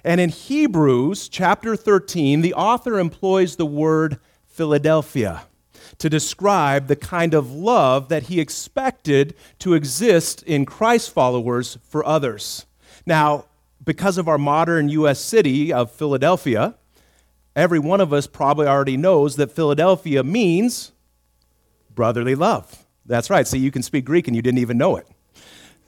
And 0.04 0.20
in 0.20 0.30
Hebrews 0.30 1.30
chapter 1.30 1.76
13, 1.76 2.42
the 2.42 2.56
author 2.56 2.98
employs 2.98 3.58
the 3.58 3.66
word 3.66 4.20
Philadelphia 4.60 5.44
to 6.00 6.10
describe 6.10 6.88
the 6.88 6.96
kind 6.98 7.34
of 7.34 7.50
love 7.50 8.10
that 8.10 8.24
he 8.24 8.42
expected 8.42 9.34
to 9.58 9.74
exist 9.74 10.44
in 10.44 10.66
Christ 10.66 11.14
followers 11.14 11.78
for 11.82 12.06
others. 12.06 12.66
Now, 13.06 13.46
because 13.86 14.18
of 14.18 14.28
our 14.28 14.38
modern 14.38 14.90
U.S. 14.90 15.22
city 15.22 15.72
of 15.72 15.94
Philadelphia, 15.94 16.76
every 17.56 17.80
one 17.80 18.02
of 18.02 18.12
us 18.12 18.28
probably 18.28 18.68
already 18.68 18.98
knows 18.98 19.38
that 19.38 19.54
Philadelphia 19.54 20.26
means 20.26 20.92
brotherly 21.96 22.36
love. 22.36 22.86
That's 23.06 23.30
right. 23.30 23.48
See, 23.48 23.60
you 23.60 23.72
can 23.72 23.82
speak 23.82 24.04
Greek 24.04 24.28
and 24.28 24.36
you 24.36 24.42
didn't 24.42 24.60
even 24.60 24.78
know 24.78 24.98
it. 24.98 25.08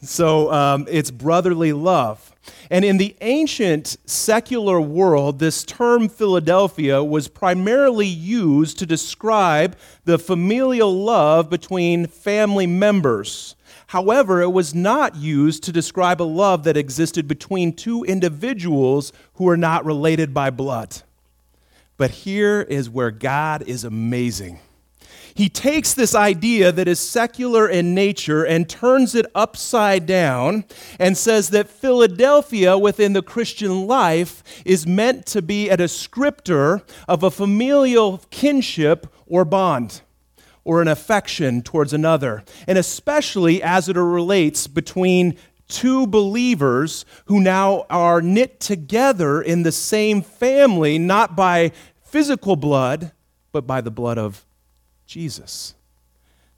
So 0.01 0.51
um, 0.51 0.87
it's 0.89 1.11
brotherly 1.11 1.73
love. 1.73 2.33
And 2.71 2.83
in 2.83 2.97
the 2.97 3.15
ancient 3.21 3.97
secular 4.05 4.81
world, 4.81 5.37
this 5.37 5.63
term 5.63 6.09
Philadelphia 6.09 7.03
was 7.03 7.27
primarily 7.27 8.07
used 8.07 8.79
to 8.79 8.85
describe 8.85 9.77
the 10.05 10.17
familial 10.17 10.91
love 10.91 11.49
between 11.49 12.07
family 12.07 12.65
members. 12.65 13.55
However, 13.87 14.41
it 14.41 14.51
was 14.51 14.73
not 14.73 15.15
used 15.17 15.63
to 15.63 15.71
describe 15.71 16.21
a 16.21 16.23
love 16.23 16.63
that 16.63 16.77
existed 16.77 17.27
between 17.27 17.73
two 17.73 18.03
individuals 18.05 19.13
who 19.33 19.47
are 19.49 19.57
not 19.57 19.85
related 19.85 20.33
by 20.33 20.49
blood. 20.49 21.01
But 21.97 22.09
here 22.11 22.61
is 22.61 22.89
where 22.89 23.11
God 23.11 23.63
is 23.63 23.83
amazing. 23.83 24.59
He 25.33 25.49
takes 25.49 25.93
this 25.93 26.13
idea 26.13 26.71
that 26.71 26.87
is 26.87 26.99
secular 26.99 27.67
in 27.67 27.93
nature 27.93 28.43
and 28.43 28.69
turns 28.69 29.15
it 29.15 29.25
upside 29.33 30.05
down 30.05 30.65
and 30.99 31.17
says 31.17 31.49
that 31.49 31.69
Philadelphia 31.69 32.77
within 32.77 33.13
the 33.13 33.21
Christian 33.21 33.87
life 33.87 34.43
is 34.65 34.87
meant 34.87 35.25
to 35.27 35.41
be 35.41 35.69
a 35.69 35.77
descriptor 35.77 36.83
of 37.07 37.23
a 37.23 37.31
familial 37.31 38.21
kinship 38.29 39.07
or 39.25 39.45
bond 39.45 40.01
or 40.63 40.81
an 40.81 40.87
affection 40.87 41.61
towards 41.61 41.91
another, 41.91 42.43
and 42.67 42.77
especially 42.77 43.63
as 43.63 43.89
it 43.89 43.95
relates 43.95 44.67
between 44.67 45.35
two 45.67 46.05
believers 46.05 47.05
who 47.25 47.39
now 47.39 47.85
are 47.89 48.21
knit 48.21 48.59
together 48.59 49.41
in 49.41 49.63
the 49.63 49.71
same 49.71 50.21
family, 50.21 50.99
not 50.99 51.35
by 51.35 51.71
physical 52.03 52.55
blood, 52.55 53.11
but 53.51 53.65
by 53.65 53.81
the 53.81 53.89
blood 53.89 54.17
of 54.17 54.45
Jesus. 55.11 55.75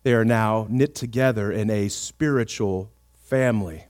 They 0.03 0.13
are 0.13 0.23
now 0.23 0.67
knit 0.69 0.93
together 0.93 1.51
in 1.51 1.71
a 1.71 1.89
spiritual 1.89 2.91
family. 3.15 3.85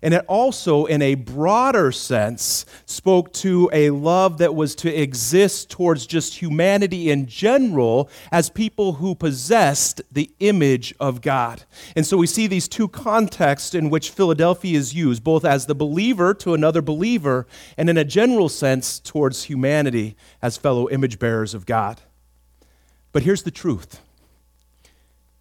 And 0.00 0.14
it 0.14 0.24
also, 0.28 0.86
in 0.86 1.02
a 1.02 1.14
broader 1.14 1.92
sense, 1.92 2.64
spoke 2.86 3.34
to 3.34 3.68
a 3.70 3.90
love 3.90 4.38
that 4.38 4.54
was 4.54 4.74
to 4.76 4.94
exist 4.94 5.68
towards 5.68 6.06
just 6.06 6.40
humanity 6.40 7.10
in 7.10 7.26
general 7.26 8.08
as 8.32 8.48
people 8.48 8.94
who 8.94 9.14
possessed 9.14 10.00
the 10.10 10.30
image 10.38 10.94
of 10.98 11.20
God. 11.20 11.64
And 11.94 12.06
so 12.06 12.16
we 12.16 12.26
see 12.26 12.46
these 12.46 12.66
two 12.68 12.88
contexts 12.88 13.74
in 13.74 13.90
which 13.90 14.08
Philadelphia 14.08 14.78
is 14.78 14.94
used, 14.94 15.22
both 15.22 15.44
as 15.44 15.66
the 15.66 15.74
believer 15.74 16.32
to 16.34 16.54
another 16.54 16.80
believer, 16.80 17.46
and 17.76 17.90
in 17.90 17.98
a 17.98 18.04
general 18.04 18.48
sense 18.48 19.00
towards 19.00 19.44
humanity 19.44 20.16
as 20.40 20.56
fellow 20.56 20.88
image 20.88 21.18
bearers 21.18 21.52
of 21.52 21.66
God. 21.66 22.00
But 23.12 23.22
here's 23.22 23.42
the 23.42 23.50
truth. 23.50 24.00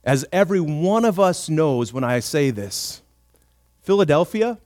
As 0.03 0.25
every 0.31 0.61
one 0.61 1.05
of 1.05 1.19
us 1.19 1.49
knows 1.49 1.91
when 1.91 2.03
I 2.03 2.19
say 2.19 2.49
this, 2.49 3.01
Philadelphia 3.81 4.57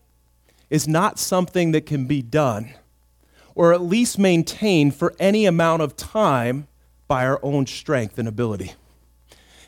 is 0.69 0.87
not 0.87 1.19
something 1.19 1.71
that 1.71 1.85
can 1.85 2.05
be 2.05 2.21
done 2.21 2.73
or 3.55 3.73
at 3.73 3.81
least 3.81 4.17
maintained 4.17 4.95
for 4.95 5.13
any 5.19 5.45
amount 5.45 5.81
of 5.81 5.97
time 5.97 6.67
by 7.07 7.25
our 7.25 7.39
own 7.43 7.65
strength 7.65 8.17
and 8.17 8.27
ability. 8.27 8.73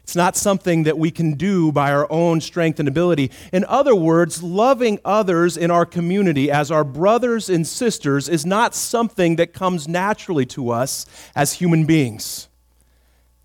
It's 0.03 0.15
not 0.15 0.35
something 0.35 0.83
that 0.83 0.97
we 0.97 1.11
can 1.11 1.33
do 1.35 1.71
by 1.71 1.91
our 1.91 2.11
own 2.11 2.41
strength 2.41 2.79
and 2.79 2.89
ability. 2.89 3.31
In 3.53 3.63
other 3.65 3.95
words, 3.95 4.43
loving 4.43 4.99
others 5.05 5.55
in 5.55 5.71
our 5.71 5.85
community 5.85 6.51
as 6.51 6.71
our 6.71 6.83
brothers 6.83 7.49
and 7.49 7.65
sisters 7.65 8.27
is 8.27 8.45
not 8.45 8.75
something 8.75 9.37
that 9.37 9.53
comes 9.53 9.87
naturally 9.87 10.45
to 10.47 10.71
us 10.71 11.05
as 11.35 11.53
human 11.53 11.85
beings. 11.85 12.49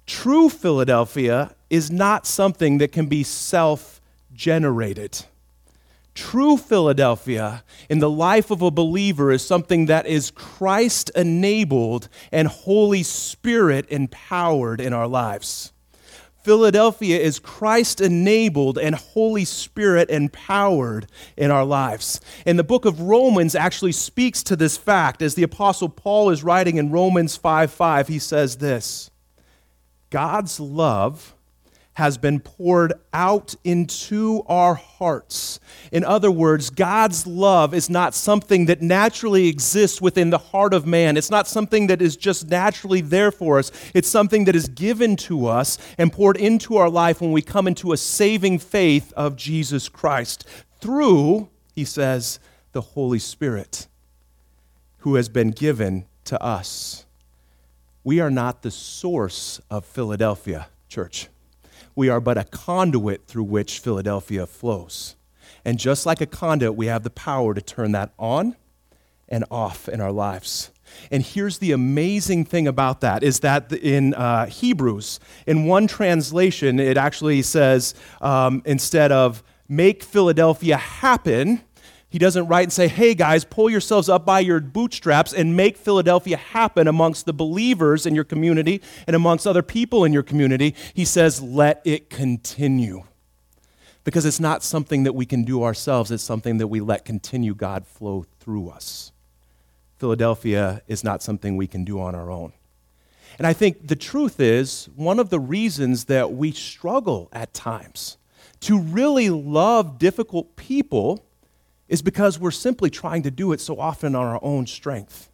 True 0.09 0.49
Philadelphia 0.49 1.55
is 1.69 1.91
not 1.91 2.27
something 2.27 2.79
that 2.79 2.93
can 2.93 3.09
be 3.09 3.23
self 3.23 4.00
generated. 4.33 5.27
True 6.15 6.57
Philadelphia 6.57 7.62
in 7.91 7.99
the 7.99 8.09
life 8.09 8.50
of 8.50 8.62
a 8.62 8.71
believer 8.71 9.31
is 9.31 9.47
something 9.47 9.85
that 9.87 10.07
is 10.07 10.31
Christ 10.31 11.11
enabled 11.15 12.09
and 12.33 12.49
Holy 12.49 13.03
Spirit 13.03 13.85
empowered 13.91 14.81
in 14.81 14.95
our 14.95 15.07
lives. 15.07 15.75
Philadelphia 16.43 17.19
is 17.19 17.38
Christ 17.38 18.00
enabled 18.00 18.79
and 18.79 18.95
Holy 18.95 19.45
Spirit 19.45 20.09
empowered 20.09 21.07
in 21.37 21.50
our 21.50 21.67
lives. 21.67 22.19
And 22.47 22.59
the 22.59 22.65
book 22.65 22.87
of 22.87 23.03
Romans 23.03 23.55
actually 23.55 23.93
speaks 23.93 24.43
to 24.45 24.57
this 24.57 24.79
fact. 24.79 25.21
As 25.21 25.35
the 25.35 25.43
Apostle 25.43 25.91
Paul 25.91 26.31
is 26.31 26.43
writing 26.43 26.79
in 26.79 26.91
Romans 26.91 27.37
5 27.37 27.71
5, 27.71 28.09
he 28.09 28.19
says 28.19 28.57
this 28.57 29.11
God's 30.11 30.59
love 30.59 31.35
has 31.99 32.17
been 32.17 32.38
poured 32.38 32.93
out 33.12 33.57
into 33.65 34.45
our 34.47 34.75
hearts. 34.75 35.59
In 35.91 36.05
other 36.05 36.31
words, 36.31 36.71
God's 36.71 37.27
love 37.27 37.75
is 37.75 37.91
not 37.91 38.15
something 38.15 38.67
that 38.67 38.81
naturally 38.81 39.49
exists 39.49 40.00
within 40.00 40.31
the 40.31 40.38
heart 40.38 40.73
of 40.73 40.87
man. 40.87 41.17
It's 41.17 41.29
not 41.29 41.49
something 41.49 41.88
that 41.88 42.00
is 42.00 42.17
just 42.17 42.49
naturally 42.49 43.00
there 43.00 43.33
for 43.33 43.59
us. 43.59 43.73
It's 43.95 44.09
something 44.09 44.45
that 44.45 44.55
is 44.55 44.69
given 44.69 45.17
to 45.17 45.49
us 45.49 45.77
and 45.99 46.12
poured 46.12 46.37
into 46.37 46.77
our 46.77 46.88
life 46.88 47.21
when 47.21 47.33
we 47.33 47.43
come 47.43 47.67
into 47.67 47.93
a 47.93 47.97
saving 47.97 48.61
faith 48.61 49.12
of 49.17 49.35
Jesus 49.35 49.88
Christ 49.88 50.47
through, 50.81 51.49
he 51.75 51.85
says, 51.85 52.38
the 52.71 52.81
Holy 52.81 53.19
Spirit 53.19 53.88
who 54.99 55.17
has 55.17 55.29
been 55.29 55.50
given 55.50 56.07
to 56.27 56.41
us. 56.41 57.07
We 58.09 58.21
are 58.21 58.31
not 58.31 58.62
the 58.62 58.71
source 58.71 59.61
of 59.71 59.85
Philadelphia, 59.85 60.69
church. 60.88 61.29
We 61.95 62.09
are 62.09 62.21
but 62.21 62.38
a 62.38 62.45
conduit 62.45 63.27
through 63.27 63.45
which 63.45 63.81
Philadelphia 63.81 64.47
flows. 64.47 65.15
And 65.62 65.79
just 65.79 66.07
like 66.07 66.23
a 66.23 66.27
conduit, 66.27 66.75
we 66.75 66.87
have 66.87 67.03
the 67.03 67.11
power 67.11 67.53
to 67.53 67.61
turn 67.61 67.93
that 67.93 68.15
on 68.19 68.57
and 69.29 69.45
off 69.50 69.91
in 69.91 70.00
our 70.00 70.11
lives. 70.11 70.71
And 71.11 71.23
here's 71.23 71.59
the 71.59 71.73
amazing 71.73 72.47
thing 72.47 72.67
about 72.67 73.03
that 73.03 73.23
is 73.23 73.41
that 73.41 73.71
in 73.75 74.15
uh, 74.15 74.47
Hebrews, 74.47 75.21
in 75.47 75.67
one 75.67 75.87
translation, 75.87 76.81
it 76.81 76.97
actually 76.97 77.43
says 77.43 77.95
um, 78.23 78.62
instead 78.65 79.12
of 79.12 79.43
make 79.69 80.03
Philadelphia 80.03 80.79
happen, 80.79 81.61
he 82.11 82.19
doesn't 82.19 82.47
write 82.47 82.62
and 82.62 82.73
say, 82.73 82.88
hey 82.88 83.15
guys, 83.15 83.45
pull 83.45 83.69
yourselves 83.69 84.09
up 84.09 84.25
by 84.25 84.41
your 84.41 84.61
bootstraps 84.61 85.35
and 85.35 85.57
make 85.57 85.77
Philadelphia 85.77 86.38
happen 86.38 86.88
amongst 86.88 87.27
the 87.27 87.35
believers 87.35 88.07
in 88.07 88.15
your 88.15 88.25
community 88.25 88.81
and 89.07 89.15
amongst 89.15 89.47
other 89.47 89.62
people 89.62 90.05
in 90.05 90.12
your 90.12 90.23
community. 90.23 90.75
He 90.95 91.05
says, 91.05 91.43
let 91.43 91.83
it 91.85 92.09
continue. 92.09 93.05
Because 94.05 94.25
it's 94.25 94.41
not 94.41 94.62
something 94.62 95.03
that 95.03 95.15
we 95.15 95.27
can 95.27 95.45
do 95.45 95.62
ourselves, 95.62 96.11
it's 96.11 96.23
something 96.23 96.57
that 96.59 96.69
we 96.69 96.81
let 96.81 97.05
continue 97.05 97.55
God 97.55 97.87
flow 97.87 98.25
through 98.41 98.71
us. 98.71 99.12
Philadelphia 99.99 100.81
is 100.87 101.05
not 101.05 101.23
something 101.23 101.57
we 101.57 101.67
can 101.67 101.85
do 101.85 102.00
on 102.00 102.15
our 102.15 102.31
own. 102.31 102.55
And 103.37 103.47
I 103.47 103.53
think 103.53 103.87
the 103.87 103.97
truth 103.97 104.41
is, 104.41 104.88
one 104.97 105.19
of 105.19 105.29
the 105.29 105.38
reasons 105.38 106.07
that 106.07 106.33
we 106.33 106.53
struggle 106.53 107.29
at 107.33 107.53
times 107.53 108.17
to 108.61 108.81
really 108.81 109.29
love 109.29 109.99
difficult 109.99 110.57
people 110.57 111.23
is 111.88 112.02
because 112.02 112.38
we're 112.38 112.50
simply 112.50 112.90
trying 112.90 113.23
to 113.23 113.30
do 113.30 113.52
it 113.52 113.61
so 113.61 113.78
often 113.78 114.14
on 114.14 114.26
our 114.26 114.40
own 114.42 114.66
strength. 114.66 115.30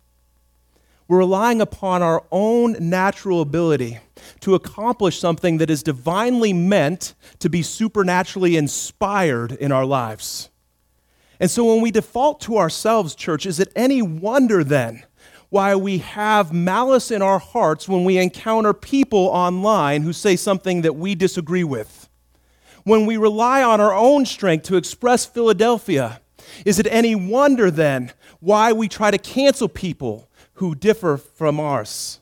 We're 1.06 1.18
relying 1.18 1.60
upon 1.60 2.02
our 2.02 2.24
own 2.32 2.76
natural 2.80 3.42
ability 3.42 3.98
to 4.40 4.54
accomplish 4.54 5.18
something 5.18 5.58
that 5.58 5.68
is 5.68 5.82
divinely 5.82 6.54
meant 6.54 7.14
to 7.40 7.50
be 7.50 7.62
supernaturally 7.62 8.56
inspired 8.56 9.52
in 9.52 9.70
our 9.70 9.84
lives. 9.84 10.48
And 11.38 11.50
so 11.50 11.64
when 11.64 11.82
we 11.82 11.90
default 11.90 12.40
to 12.42 12.56
ourselves, 12.56 13.14
church, 13.14 13.44
is 13.44 13.60
it 13.60 13.72
any 13.76 14.00
wonder 14.00 14.64
then 14.64 15.04
why 15.50 15.76
we 15.76 15.98
have 15.98 16.52
malice 16.52 17.10
in 17.10 17.20
our 17.20 17.38
hearts 17.38 17.88
when 17.88 18.04
we 18.04 18.16
encounter 18.16 18.72
people 18.72 19.26
online 19.26 20.02
who 20.02 20.12
say 20.12 20.36
something 20.36 20.82
that 20.82 20.96
we 20.96 21.14
disagree 21.14 21.64
with? 21.64 22.08
When 22.84 23.04
we 23.04 23.16
rely 23.18 23.62
on 23.62 23.80
our 23.80 23.92
own 23.92 24.24
strength 24.24 24.64
to 24.66 24.76
express 24.76 25.26
Philadelphia, 25.26 26.20
is 26.64 26.78
it 26.78 26.86
any 26.90 27.14
wonder 27.14 27.70
then 27.70 28.12
why 28.40 28.72
we 28.72 28.88
try 28.88 29.10
to 29.10 29.18
cancel 29.18 29.68
people 29.68 30.28
who 30.54 30.74
differ 30.74 31.16
from 31.16 31.58
ours? 31.58 32.20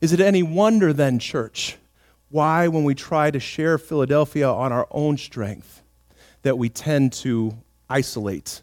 Is 0.00 0.12
it 0.12 0.20
any 0.20 0.42
wonder 0.42 0.92
then, 0.92 1.18
church, 1.18 1.76
why 2.28 2.66
when 2.68 2.84
we 2.84 2.94
try 2.94 3.30
to 3.30 3.38
share 3.38 3.78
Philadelphia 3.78 4.48
on 4.48 4.72
our 4.72 4.88
own 4.90 5.16
strength, 5.16 5.82
that 6.42 6.58
we 6.58 6.68
tend 6.68 7.12
to 7.12 7.56
isolate 7.88 8.62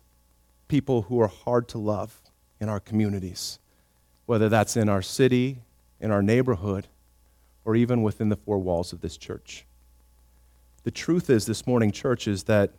people 0.68 1.04
who 1.04 1.22
are 1.22 1.28
hard 1.28 1.68
to 1.70 1.78
love 1.78 2.20
in 2.60 2.68
our 2.68 2.80
communities, 2.80 3.60
whether 4.26 4.50
that's 4.50 4.76
in 4.76 4.90
our 4.90 5.02
city, 5.02 5.60
in 6.02 6.12
our 6.12 6.22
neighborhood, 6.22 6.88
or 7.66 7.76
even 7.76 8.04
within 8.04 8.30
the 8.30 8.36
four 8.36 8.58
walls 8.58 8.92
of 8.92 9.02
this 9.02 9.18
church. 9.18 9.66
The 10.84 10.92
truth 10.92 11.30
is, 11.30 11.46
this 11.46 11.68
morning, 11.68 11.92
church, 11.92 12.28
is 12.28 12.44
that 12.44 12.72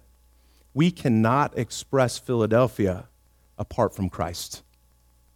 we 0.74 0.90
cannot 0.90 1.56
express 1.58 2.18
Philadelphia 2.18 3.08
apart 3.58 3.94
from 3.94 4.08
Christ. 4.08 4.62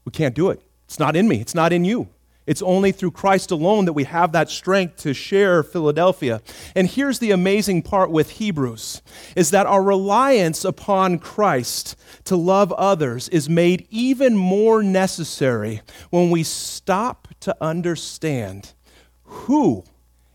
We 0.05 0.13
can't 0.13 0.35
do 0.35 0.51
it. 0.51 0.63
It's 0.87 0.99
not 0.99 1.17
in 1.17 1.29
me, 1.29 1.41
it's 1.41 1.55
not 1.55 1.73
in 1.73 1.85
you. 1.85 2.09
It's 2.47 2.61
only 2.61 2.93
through 2.93 3.13
Christ 3.13 3.51
alone 3.51 3.87
that 3.87 3.95
we 3.95 4.05
have 4.05 4.33
that 4.33 4.51
strength 4.51 4.99
to 4.99 5.15
share 5.15 5.63
Philadelphia. 5.63 6.43
And 6.75 6.87
here's 6.87 7.19
the 7.19 7.31
amazing 7.31 7.83
part 7.83 8.11
with 8.11 8.33
Hebrews 8.33 9.01
is 9.35 9.51
that 9.51 9.67
our 9.67 9.83
reliance 9.83 10.63
upon 10.63 11.21
Christ 11.21 11.97
to 12.25 12.37
love 12.37 12.71
others 12.73 13.31
is 13.31 13.49
made 13.49 13.87
even 13.89 14.37
more 14.37 14.83
necessary 14.83 15.81
when 16.11 16.31
we 16.31 16.43
stop 16.43 17.29
to 17.41 17.57
understand 17.63 18.75
who 19.23 19.85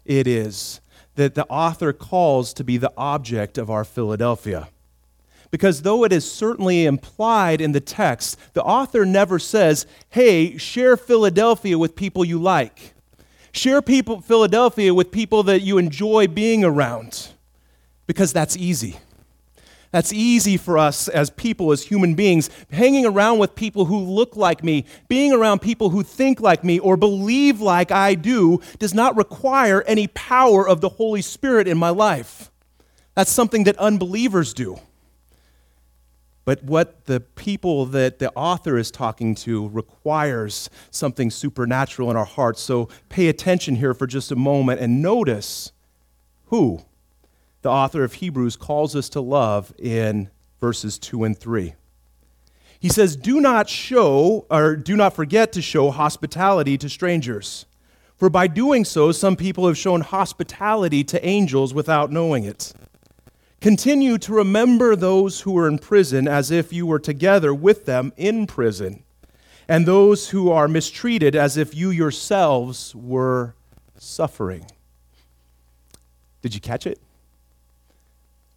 it 0.03 0.25
is 0.25 0.81
that 1.13 1.35
the 1.35 1.45
author 1.45 1.93
calls 1.93 2.53
to 2.53 2.63
be 2.63 2.77
the 2.77 2.93
object 2.97 3.57
of 3.59 3.69
our 3.69 3.83
Philadelphia. 3.83 4.69
Because 5.51 5.81
though 5.81 6.03
it 6.03 6.13
is 6.13 6.31
certainly 6.31 6.85
implied 6.85 7.59
in 7.59 7.71
the 7.71 7.79
text, 7.79 8.37
the 8.53 8.63
author 8.63 9.05
never 9.05 9.39
says, 9.39 9.87
hey, 10.09 10.57
share 10.57 10.95
Philadelphia 10.95 11.77
with 11.77 11.95
people 11.95 12.23
you 12.23 12.39
like. 12.39 12.93
Share 13.51 13.81
people, 13.81 14.21
Philadelphia 14.21 14.93
with 14.93 15.11
people 15.11 15.41
that 15.43 15.61
you 15.61 15.77
enjoy 15.77 16.27
being 16.27 16.63
around. 16.63 17.29
Because 18.05 18.31
that's 18.31 18.55
easy. 18.55 18.97
That's 19.91 20.13
easy 20.13 20.55
for 20.55 20.77
us 20.77 21.07
as 21.07 21.31
people, 21.31 21.71
as 21.71 21.85
human 21.85 22.13
beings. 22.13 22.51
Hanging 22.71 23.07
around 23.07 23.39
with 23.39 23.55
people 23.55 23.85
who 23.85 23.97
look 23.97 24.35
like 24.35 24.63
me, 24.63 24.85
being 25.07 25.33
around 25.33 25.59
people 25.59 25.89
who 25.89 26.03
think 26.03 26.39
like 26.39 26.63
me 26.63 26.77
or 26.77 26.95
believe 26.95 27.59
like 27.59 27.91
I 27.91 28.13
do, 28.13 28.61
does 28.77 28.93
not 28.93 29.17
require 29.17 29.81
any 29.87 30.05
power 30.07 30.67
of 30.67 30.81
the 30.81 30.89
Holy 30.89 31.23
Spirit 31.23 31.67
in 31.67 31.79
my 31.79 31.89
life. 31.89 32.51
That's 33.15 33.31
something 33.31 33.63
that 33.63 33.77
unbelievers 33.77 34.53
do. 34.53 34.79
But 36.49 36.63
what 36.63 37.05
the 37.05 37.19
people 37.19 37.85
that 37.85 38.17
the 38.17 38.31
author 38.33 38.75
is 38.79 38.89
talking 38.89 39.35
to 39.35 39.67
requires 39.67 40.71
something 40.89 41.29
supernatural 41.29 42.09
in 42.09 42.17
our 42.17 42.25
hearts. 42.25 42.59
So 42.59 42.89
pay 43.07 43.27
attention 43.27 43.75
here 43.75 43.93
for 43.93 44.07
just 44.07 44.31
a 44.31 44.35
moment 44.35 44.81
and 44.81 44.99
notice 44.99 45.71
who 46.45 46.81
the 47.61 47.69
author 47.69 48.03
of 48.03 48.13
Hebrews 48.13 48.55
calls 48.55 48.95
us 48.95 49.09
to 49.09 49.21
love 49.21 49.71
in 49.77 50.31
verses 50.59 50.97
2 50.97 51.23
and 51.23 51.37
3. 51.37 51.75
He 52.79 52.89
says, 52.89 53.15
Do 53.15 53.39
not 53.39 53.69
show, 53.69 54.47
or 54.49 54.75
do 54.75 54.95
not 54.95 55.15
forget 55.15 55.51
to 55.51 55.61
show 55.61 55.91
hospitality 55.91 56.79
to 56.79 56.89
strangers. 56.89 57.67
For 58.17 58.27
by 58.27 58.47
doing 58.47 58.85
so, 58.85 59.11
some 59.11 59.35
people 59.35 59.67
have 59.67 59.77
shown 59.77 60.01
hospitality 60.01 61.03
to 61.03 61.23
angels 61.23 61.75
without 61.75 62.11
knowing 62.11 62.43
it. 62.43 62.73
Continue 63.61 64.17
to 64.19 64.33
remember 64.33 64.95
those 64.95 65.41
who 65.41 65.57
are 65.57 65.67
in 65.67 65.79
prison 65.79 66.29
as 66.29 66.49
if 66.49 66.71
you 66.71 66.85
were 66.85 66.99
together 66.99 67.53
with 67.53 67.85
them 67.85 68.13
in 68.15 68.47
prison, 68.47 69.03
and 69.67 69.85
those 69.85 70.29
who 70.29 70.49
are 70.49 70.69
mistreated 70.69 71.35
as 71.35 71.57
if 71.57 71.75
you 71.75 71.89
yourselves 71.89 72.95
were 72.95 73.55
suffering. 73.97 74.65
Did 76.41 76.55
you 76.55 76.61
catch 76.61 76.87
it? 76.87 76.99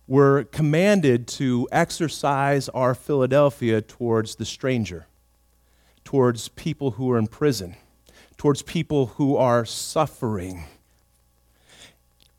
We're 0.07 0.45
commanded 0.45 1.27
to 1.29 1.69
exercise 1.73 2.69
our 2.69 2.95
Philadelphia 2.95 3.81
towards 3.81 4.37
the 4.37 4.45
stranger, 4.45 5.07
towards 6.05 6.47
people 6.49 6.93
who 6.93 7.11
are 7.11 7.19
in 7.19 7.27
prison, 7.27 7.75
towards 8.37 8.63
people 8.63 9.07
who 9.07 9.37
are 9.37 9.65
suffering 9.65 10.65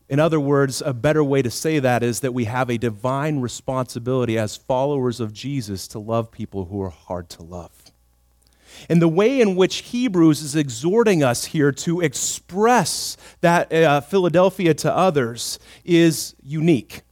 in 0.08 0.20
other 0.20 0.38
words, 0.38 0.82
a 0.84 0.92
better 0.92 1.24
way 1.24 1.40
to 1.42 1.50
say 1.50 1.78
that 1.78 2.02
is 2.02 2.20
that 2.20 2.34
we 2.34 2.44
have 2.44 2.68
a 2.68 2.76
divine 2.76 3.40
responsibility 3.40 4.36
as 4.38 4.56
followers 4.56 5.18
of 5.18 5.32
Jesus 5.32 5.88
to 5.88 5.98
love 5.98 6.30
people 6.30 6.66
who 6.66 6.82
are 6.82 6.90
hard 6.90 7.28
to 7.30 7.42
love. 7.42 7.72
And 8.88 9.00
the 9.00 9.08
way 9.08 9.40
in 9.40 9.56
which 9.56 9.76
Hebrews 9.76 10.42
is 10.42 10.56
exhorting 10.56 11.22
us 11.22 11.46
here 11.46 11.72
to 11.72 12.00
express 12.00 13.16
that 13.40 13.72
uh, 13.72 14.00
Philadelphia 14.02 14.74
to 14.74 14.94
others 14.94 15.58
is 15.84 16.34
unique. 16.42 17.02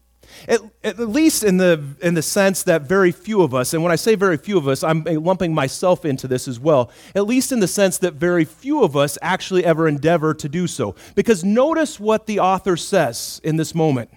At, 0.48 0.60
at, 0.82 0.98
least 0.98 1.44
in 1.44 1.56
the, 1.56 1.82
in 2.00 2.14
the 2.14 2.22
sense 2.22 2.62
that 2.64 2.82
very 2.82 3.12
few 3.12 3.42
of 3.42 3.54
us, 3.54 3.74
and 3.74 3.82
when 3.82 3.92
I 3.92 3.96
say 3.96 4.14
very 4.14 4.36
few 4.36 4.58
of 4.58 4.66
us, 4.68 4.82
I'm 4.82 5.04
lumping 5.04 5.54
myself 5.54 6.04
into 6.04 6.26
this 6.26 6.48
as 6.48 6.58
well, 6.58 6.90
at 7.14 7.26
least 7.26 7.52
in 7.52 7.60
the 7.60 7.68
sense 7.68 7.98
that 7.98 8.14
very 8.14 8.44
few 8.44 8.82
of 8.82 8.96
us 8.96 9.18
actually 9.22 9.64
ever 9.64 9.86
endeavor 9.86 10.34
to 10.34 10.48
do 10.48 10.66
so. 10.66 10.94
Because 11.14 11.44
notice 11.44 12.00
what 12.00 12.26
the 12.26 12.40
author 12.40 12.76
says 12.76 13.40
in 13.44 13.56
this 13.56 13.74
moment. 13.74 14.10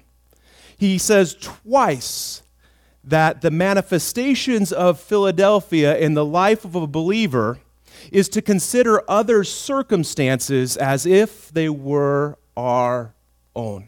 He 0.78 0.98
says 0.98 1.36
twice 1.36 2.44
that 3.04 3.42
the 3.42 3.52
manifestations 3.52 4.72
of 4.72 5.00
Philadelphia 5.00 5.98
in 5.98 6.16
the 6.16 6.26
life 6.26 6.66
of 6.66 6.76
a 6.76 6.88
believer 6.88 7.60
is 8.12 8.30
to 8.30 8.42
consider 8.42 9.04
other 9.10 9.44
circumstances 9.44 10.76
as 10.78 11.06
if 11.06 11.50
they 11.52 11.70
were 11.70 12.38
our 12.58 13.14
own. 13.56 13.88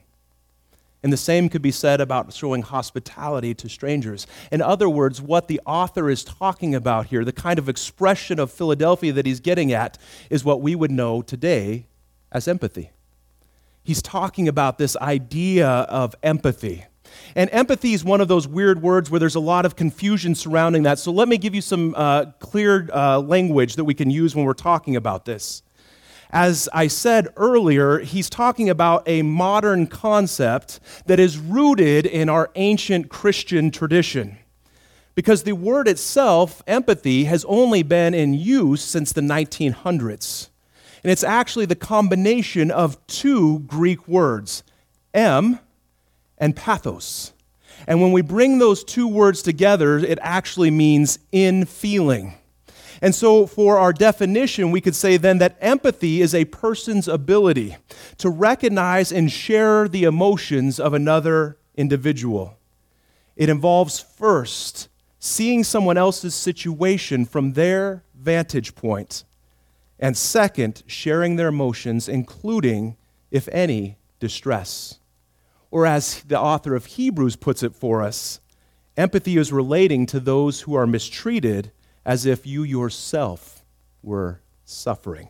And 1.08 1.14
the 1.14 1.16
same 1.16 1.48
could 1.48 1.62
be 1.62 1.72
said 1.72 2.02
about 2.02 2.34
showing 2.34 2.64
hospitality 2.64 3.54
to 3.54 3.70
strangers. 3.70 4.28
In 4.52 4.62
other 4.62 4.90
words, 4.90 5.22
what 5.22 5.48
the 5.48 5.62
author 5.66 6.10
is 6.10 6.22
talking 6.22 6.76
about 6.76 7.06
here, 7.06 7.24
the 7.24 7.32
kind 7.32 7.58
of 7.58 7.70
expression 7.70 8.42
of 8.42 8.52
Philadelphia 8.52 9.14
that 9.14 9.26
he's 9.26 9.40
getting 9.40 9.72
at, 9.72 9.98
is 10.30 10.44
what 10.44 10.62
we 10.62 10.76
would 10.76 10.92
know 10.92 11.22
today 11.22 11.86
as 12.30 12.46
empathy. 12.46 12.92
He's 13.86 14.02
talking 14.02 14.50
about 14.50 14.80
this 14.80 14.98
idea 14.98 15.70
of 15.70 16.14
empathy. 16.24 16.84
And 17.38 17.50
empathy 17.54 17.94
is 17.94 18.04
one 18.04 18.20
of 18.20 18.28
those 18.28 18.46
weird 18.46 18.82
words 18.82 19.10
where 19.10 19.22
there's 19.22 19.36
a 19.36 19.40
lot 19.40 19.66
of 19.66 19.78
confusion 19.78 20.36
surrounding 20.36 20.84
that. 20.84 21.00
So 21.00 21.14
let 21.14 21.30
me 21.30 21.38
give 21.38 21.56
you 21.56 21.62
some 21.62 21.96
uh, 21.96 22.26
clear 22.40 22.90
uh, 22.92 23.20
language 23.22 23.78
that 23.78 23.86
we 23.86 23.94
can 23.94 24.10
use 24.10 24.36
when 24.36 24.44
we're 24.44 24.52
talking 24.52 24.98
about 24.98 25.24
this. 25.24 25.64
As 26.30 26.68
I 26.74 26.88
said 26.88 27.30
earlier, 27.38 28.00
he's 28.00 28.30
talking 28.30 28.70
about 28.70 29.04
a 29.08 29.22
modern 29.22 29.88
concept 29.88 30.80
that 31.06 31.20
is 31.20 31.38
rooted 31.38 32.06
in 32.06 32.30
our 32.30 32.52
ancient 32.56 33.10
Christian 33.10 33.72
tradition. 33.72 34.38
Because 35.16 35.44
the 35.44 35.54
word 35.54 35.88
itself, 35.88 36.62
empathy, 36.68 37.24
has 37.24 37.46
only 37.46 37.82
been 37.82 38.14
in 38.14 38.34
use 38.34 38.84
since 38.84 39.12
the 39.14 39.22
1900s. 39.22 40.50
And 41.04 41.12
it's 41.12 41.24
actually 41.24 41.66
the 41.66 41.76
combination 41.76 42.70
of 42.70 43.06
two 43.08 43.60
Greek 43.60 44.08
words, 44.08 44.64
em 45.14 45.60
and 46.38 46.56
pathos. 46.56 47.34
And 47.88 48.02
when 48.02 48.12
we 48.12 48.22
bring 48.22 48.60
those 48.60 48.84
two 48.84 49.08
words 49.08 49.42
together, 49.42 49.98
it 49.98 50.20
actually 50.22 50.72
means 50.72 51.20
in 51.32 51.66
feeling. 51.66 52.37
And 53.02 53.14
so, 53.14 53.46
for 53.46 53.78
our 53.78 53.94
definition, 53.94 54.72
we 54.72 54.82
could 54.82 54.96
say 54.96 55.18
then 55.18 55.38
that 55.38 55.58
empathy 55.62 56.22
is 56.22 56.34
a 56.34 56.46
person's 56.46 57.08
ability 57.08 57.78
to 58.18 58.30
recognize 58.30 59.12
and 59.12 59.32
share 59.32 59.88
the 59.88 60.04
emotions 60.04 60.80
of 60.80 60.94
another 60.94 61.58
individual. 61.76 62.58
It 63.36 63.50
involves 63.50 64.00
first 64.00 64.90
seeing 65.20 65.64
someone 65.64 65.98
else's 65.98 66.36
situation 66.36 67.26
from 67.26 67.54
their 67.54 68.04
vantage 68.16 68.76
point, 68.76 69.24
and 70.00 70.16
second, 70.16 70.84
sharing 70.88 71.36
their 71.36 71.48
emotions, 71.48 72.08
including, 72.08 72.98
if 73.32 73.48
any, 73.52 73.98
distress. 74.20 75.00
Or, 75.70 75.86
as 75.86 76.24
the 76.24 76.40
author 76.40 76.76
of 76.76 76.86
Hebrews 76.86 77.36
puts 77.36 77.62
it 77.62 77.76
for 77.76 78.02
us, 78.02 78.40
empathy 78.96 79.38
is 79.38 79.52
relating 79.52 80.06
to 80.08 80.20
those 80.20 80.62
who 80.62 80.76
are 80.76 80.88
mistreated 80.88 81.72
as 82.08 82.26
if 82.26 82.48
you 82.48 82.64
yourself 82.64 83.66
were 84.02 84.40
suffering. 84.64 85.28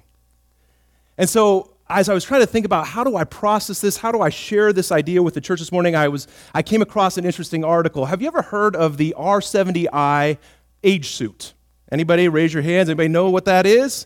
And 1.18 1.28
so, 1.28 1.74
as 1.90 2.08
I 2.08 2.14
was 2.14 2.24
trying 2.24 2.42
to 2.42 2.48
think 2.48 2.66
about 2.66 2.86
how 2.86 3.04
do 3.04 3.16
I 3.16 3.24
process 3.24 3.82
this, 3.82 3.98
how 3.98 4.12
do 4.12 4.22
I 4.22 4.30
share 4.30 4.72
this 4.72 4.92
idea 4.92 5.24
with 5.24 5.34
the 5.34 5.42
church 5.42 5.60
this 5.60 5.72
morning, 5.72 5.96
I, 5.96 6.08
was, 6.08 6.28
I 6.54 6.62
came 6.62 6.84
across 6.84 7.18
an 7.18 7.26
interesting 7.26 7.64
article. 7.64 8.06
Have 8.06 8.22
you 8.22 8.28
ever 8.28 8.44
heard 8.44 8.76
of 8.76 8.98
the 8.98 9.16
R70i 9.18 10.38
age 10.84 11.10
suit? 11.10 11.54
Anybody 11.92 12.28
raise 12.28 12.54
your 12.54 12.62
hands? 12.64 12.90
Anybody 12.90 13.10
know 13.10 13.32
what 13.32 13.46
that 13.46 13.66
is? 13.66 14.06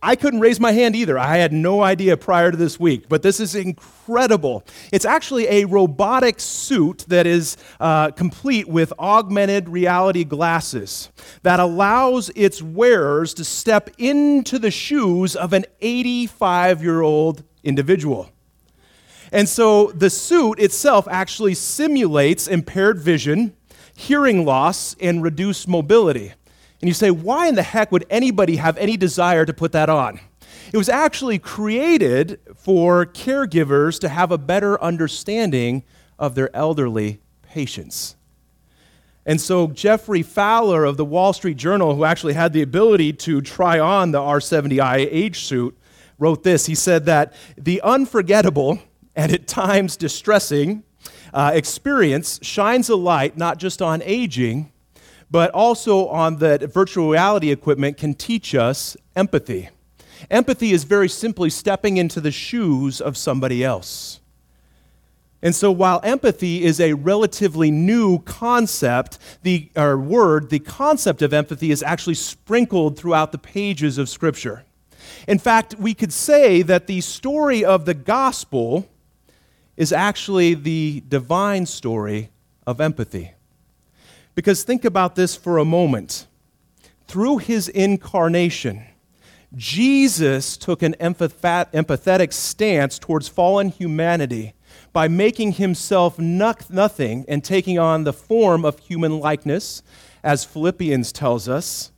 I 0.00 0.14
couldn't 0.14 0.38
raise 0.38 0.60
my 0.60 0.70
hand 0.70 0.94
either. 0.94 1.18
I 1.18 1.38
had 1.38 1.52
no 1.52 1.82
idea 1.82 2.16
prior 2.16 2.52
to 2.52 2.56
this 2.56 2.78
week, 2.78 3.08
but 3.08 3.22
this 3.22 3.40
is 3.40 3.56
incredible. 3.56 4.64
It's 4.92 5.04
actually 5.04 5.48
a 5.48 5.64
robotic 5.64 6.38
suit 6.38 7.04
that 7.08 7.26
is 7.26 7.56
uh, 7.80 8.12
complete 8.12 8.68
with 8.68 8.92
augmented 9.00 9.68
reality 9.68 10.22
glasses 10.22 11.10
that 11.42 11.58
allows 11.58 12.30
its 12.36 12.62
wearers 12.62 13.34
to 13.34 13.44
step 13.44 13.90
into 13.98 14.60
the 14.60 14.70
shoes 14.70 15.34
of 15.34 15.52
an 15.52 15.64
85 15.80 16.80
year 16.82 17.00
old 17.00 17.42
individual. 17.64 18.30
And 19.32 19.48
so 19.48 19.88
the 19.88 20.10
suit 20.10 20.60
itself 20.60 21.08
actually 21.10 21.54
simulates 21.54 22.46
impaired 22.46 23.00
vision, 23.00 23.56
hearing 23.96 24.44
loss, 24.44 24.94
and 25.00 25.24
reduced 25.24 25.66
mobility. 25.66 26.34
And 26.80 26.88
you 26.88 26.94
say, 26.94 27.10
why 27.10 27.48
in 27.48 27.54
the 27.54 27.62
heck 27.62 27.90
would 27.90 28.06
anybody 28.08 28.56
have 28.56 28.76
any 28.76 28.96
desire 28.96 29.44
to 29.44 29.52
put 29.52 29.72
that 29.72 29.88
on? 29.88 30.20
It 30.72 30.76
was 30.76 30.88
actually 30.88 31.38
created 31.38 32.40
for 32.56 33.06
caregivers 33.06 33.98
to 34.00 34.08
have 34.08 34.30
a 34.30 34.38
better 34.38 34.80
understanding 34.82 35.82
of 36.18 36.34
their 36.34 36.54
elderly 36.54 37.20
patients. 37.42 38.16
And 39.24 39.40
so, 39.40 39.66
Geoffrey 39.66 40.22
Fowler 40.22 40.84
of 40.84 40.96
the 40.96 41.04
Wall 41.04 41.32
Street 41.32 41.58
Journal, 41.58 41.94
who 41.94 42.04
actually 42.04 42.32
had 42.32 42.52
the 42.52 42.62
ability 42.62 43.12
to 43.14 43.42
try 43.42 43.78
on 43.78 44.10
the 44.10 44.20
R70i 44.20 45.06
age 45.10 45.40
suit, 45.40 45.76
wrote 46.18 46.42
this. 46.44 46.66
He 46.66 46.74
said 46.74 47.04
that 47.06 47.34
the 47.56 47.80
unforgettable 47.82 48.78
and 49.14 49.32
at 49.32 49.46
times 49.46 49.96
distressing 49.96 50.82
uh, 51.34 51.50
experience 51.52 52.38
shines 52.42 52.88
a 52.88 52.96
light 52.96 53.36
not 53.36 53.58
just 53.58 53.82
on 53.82 54.02
aging, 54.02 54.72
but 55.30 55.50
also 55.50 56.08
on 56.08 56.36
that 56.36 56.72
virtual 56.72 57.10
reality 57.10 57.50
equipment 57.50 57.96
can 57.96 58.14
teach 58.14 58.54
us 58.54 58.96
empathy. 59.14 59.68
Empathy 60.30 60.72
is 60.72 60.84
very 60.84 61.08
simply 61.08 61.50
stepping 61.50 61.96
into 61.96 62.20
the 62.20 62.30
shoes 62.30 63.00
of 63.00 63.16
somebody 63.16 63.62
else. 63.62 64.20
And 65.40 65.54
so, 65.54 65.70
while 65.70 66.00
empathy 66.02 66.64
is 66.64 66.80
a 66.80 66.94
relatively 66.94 67.70
new 67.70 68.18
concept, 68.20 69.18
the 69.42 69.70
or 69.76 69.96
word, 69.96 70.50
the 70.50 70.58
concept 70.58 71.22
of 71.22 71.32
empathy 71.32 71.70
is 71.70 71.82
actually 71.82 72.14
sprinkled 72.14 72.98
throughout 72.98 73.30
the 73.30 73.38
pages 73.38 73.98
of 73.98 74.08
Scripture. 74.08 74.64
In 75.28 75.38
fact, 75.38 75.76
we 75.78 75.94
could 75.94 76.12
say 76.12 76.62
that 76.62 76.88
the 76.88 77.00
story 77.00 77.64
of 77.64 77.84
the 77.84 77.94
gospel 77.94 78.88
is 79.76 79.92
actually 79.92 80.54
the 80.54 81.04
divine 81.08 81.66
story 81.66 82.30
of 82.66 82.80
empathy. 82.80 83.32
Because 84.38 84.62
think 84.62 84.84
about 84.84 85.16
this 85.16 85.34
for 85.34 85.58
a 85.58 85.64
moment. 85.64 86.28
Through 87.08 87.38
his 87.38 87.68
incarnation, 87.68 88.84
Jesus 89.56 90.56
took 90.56 90.80
an 90.80 90.94
empathetic 91.00 92.32
stance 92.32 93.00
towards 93.00 93.26
fallen 93.26 93.70
humanity 93.70 94.54
by 94.92 95.08
making 95.08 95.54
himself 95.54 96.20
nothing 96.20 97.24
and 97.26 97.42
taking 97.42 97.80
on 97.80 98.04
the 98.04 98.12
form 98.12 98.64
of 98.64 98.78
human 98.78 99.18
likeness, 99.18 99.82
as 100.22 100.44
Philippians 100.44 101.10
tells 101.10 101.48
us, 101.48 101.90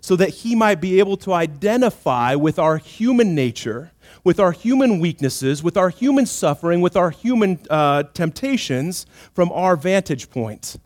so 0.00 0.16
that 0.16 0.30
he 0.30 0.56
might 0.56 0.80
be 0.80 0.98
able 0.98 1.16
to 1.18 1.32
identify 1.32 2.34
with 2.34 2.58
our 2.58 2.78
human 2.78 3.32
nature, 3.36 3.92
with 4.24 4.40
our 4.40 4.50
human 4.50 4.98
weaknesses, 4.98 5.62
with 5.62 5.76
our 5.76 5.90
human 5.90 6.26
suffering, 6.26 6.80
with 6.80 6.96
our 6.96 7.10
human 7.10 7.60
uh, 7.70 8.02
temptations 8.12 9.06
from 9.32 9.52
our 9.52 9.76
vantage 9.76 10.30
point. 10.30 10.76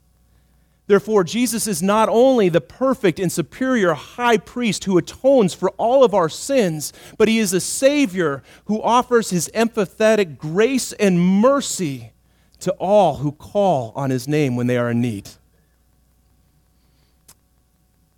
Therefore, 0.87 1.25
Jesus 1.25 1.67
is 1.67 1.83
not 1.83 2.11
only 2.11 2.51
the 2.51 2.61
perfect 2.61 3.19
and 3.19 3.33
superior 3.33 3.95
high 3.95 4.37
priest 4.37 4.85
who 4.85 4.99
atones 4.99 5.55
for 5.55 5.71
all 5.71 6.05
of 6.05 6.13
our 6.13 6.29
sins, 6.29 6.93
but 7.17 7.27
he 7.27 7.39
is 7.39 7.55
a 7.55 7.61
Savior 7.61 8.43
who 8.67 8.83
offers 8.83 9.31
his 9.31 9.49
empathetic 9.55 10.37
grace 10.37 10.93
and 10.93 11.19
mercy 11.19 12.13
to 12.61 12.73
all 12.73 13.17
who 13.17 13.33
call 13.33 13.93
on 13.97 14.11
his 14.11 14.29
name 14.29 14.57
when 14.57 14.67
they 14.67 14.77
are 14.77 14.91
in 14.91 15.01
need. 15.01 15.31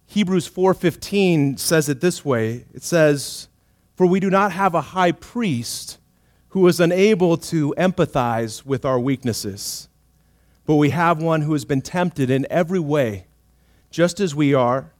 Hebrews 0.06 0.46
4:15 0.46 1.58
says 1.58 1.88
it 1.88 2.00
this 2.00 2.24
way. 2.24 2.64
It 2.72 2.82
says, 2.82 3.48
"For 3.94 4.06
we 4.06 4.18
do 4.18 4.30
not 4.30 4.50
have 4.52 4.74
a 4.74 4.80
high 4.80 5.12
priest 5.12 5.98
who 6.48 6.66
is 6.66 6.80
unable 6.80 7.36
to 7.36 7.74
empathize 7.76 8.64
with 8.64 8.84
our 8.84 8.98
weaknesses." 8.98 9.88
But 10.66 10.76
we 10.76 10.90
have 10.90 11.22
one 11.22 11.42
who 11.42 11.52
has 11.52 11.64
been 11.64 11.80
tempted 11.80 12.28
in 12.28 12.46
every 12.50 12.80
way, 12.80 13.26
just 13.90 14.18
as 14.18 14.34
we 14.34 14.52
are, 14.52 14.92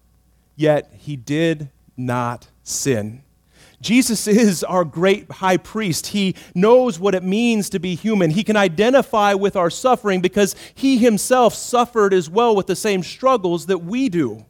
yet 0.55 0.91
he 0.97 1.17
did 1.17 1.71
not 1.97 2.49
sin. 2.63 3.23
Jesus 3.83 4.27
is 4.27 4.65
our 4.65 4.85
great 4.85 5.31
high 5.31 5.59
priest. 5.59 6.09
He 6.09 6.35
knows 6.55 6.99
what 6.99 7.15
it 7.15 7.23
means 7.23 7.69
to 7.71 7.79
be 7.79 7.95
human. 7.95 8.31
He 8.31 8.43
can 8.43 8.57
identify 8.57 9.35
with 9.35 9.55
our 9.55 9.69
suffering 9.69 10.21
because 10.21 10.55
he 10.75 10.97
himself 10.99 11.53
suffered 11.55 12.15
as 12.15 12.31
well 12.31 12.57
with 12.57 12.69
the 12.69 12.77
same 12.77 13.03
struggles 13.03 13.67
that 13.67 13.79
we 13.79 14.09
do. 14.09 14.47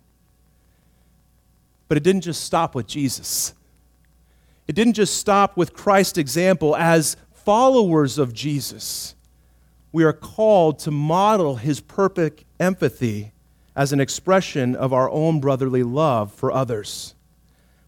But 1.88 1.96
it 1.96 2.04
didn't 2.04 2.22
just 2.22 2.44
stop 2.44 2.74
with 2.74 2.86
Jesus. 2.86 3.54
It 4.68 4.74
didn't 4.74 4.94
just 4.94 5.16
stop 5.16 5.56
with 5.56 5.72
Christ's 5.72 6.18
example 6.18 6.76
as 6.76 7.16
followers 7.32 8.18
of 8.18 8.32
Jesus 8.32 9.15
we 9.92 10.04
are 10.04 10.12
called 10.12 10.78
to 10.80 10.90
model 10.90 11.56
his 11.56 11.80
perfect 11.80 12.44
empathy 12.60 13.32
as 13.74 13.92
an 13.92 14.00
expression 14.00 14.74
of 14.74 14.92
our 14.92 15.10
own 15.10 15.40
brotherly 15.40 15.82
love 15.82 16.32
for 16.32 16.50
others. 16.50 17.14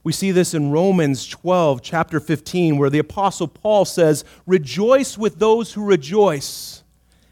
We 0.05 0.13
see 0.13 0.31
this 0.31 0.55
in 0.55 0.71
Romans 0.71 1.27
12, 1.27 1.83
chapter 1.83 2.21
15, 2.21 2.79
where 2.79 2.91
the 2.91 2.99
Apostle 2.99 3.49
Paul 3.49 3.85
says, 3.85 4.25
Rejoice 4.47 5.19
with 5.19 5.39
those 5.39 5.73
who 5.73 5.85
rejoice, 5.85 6.83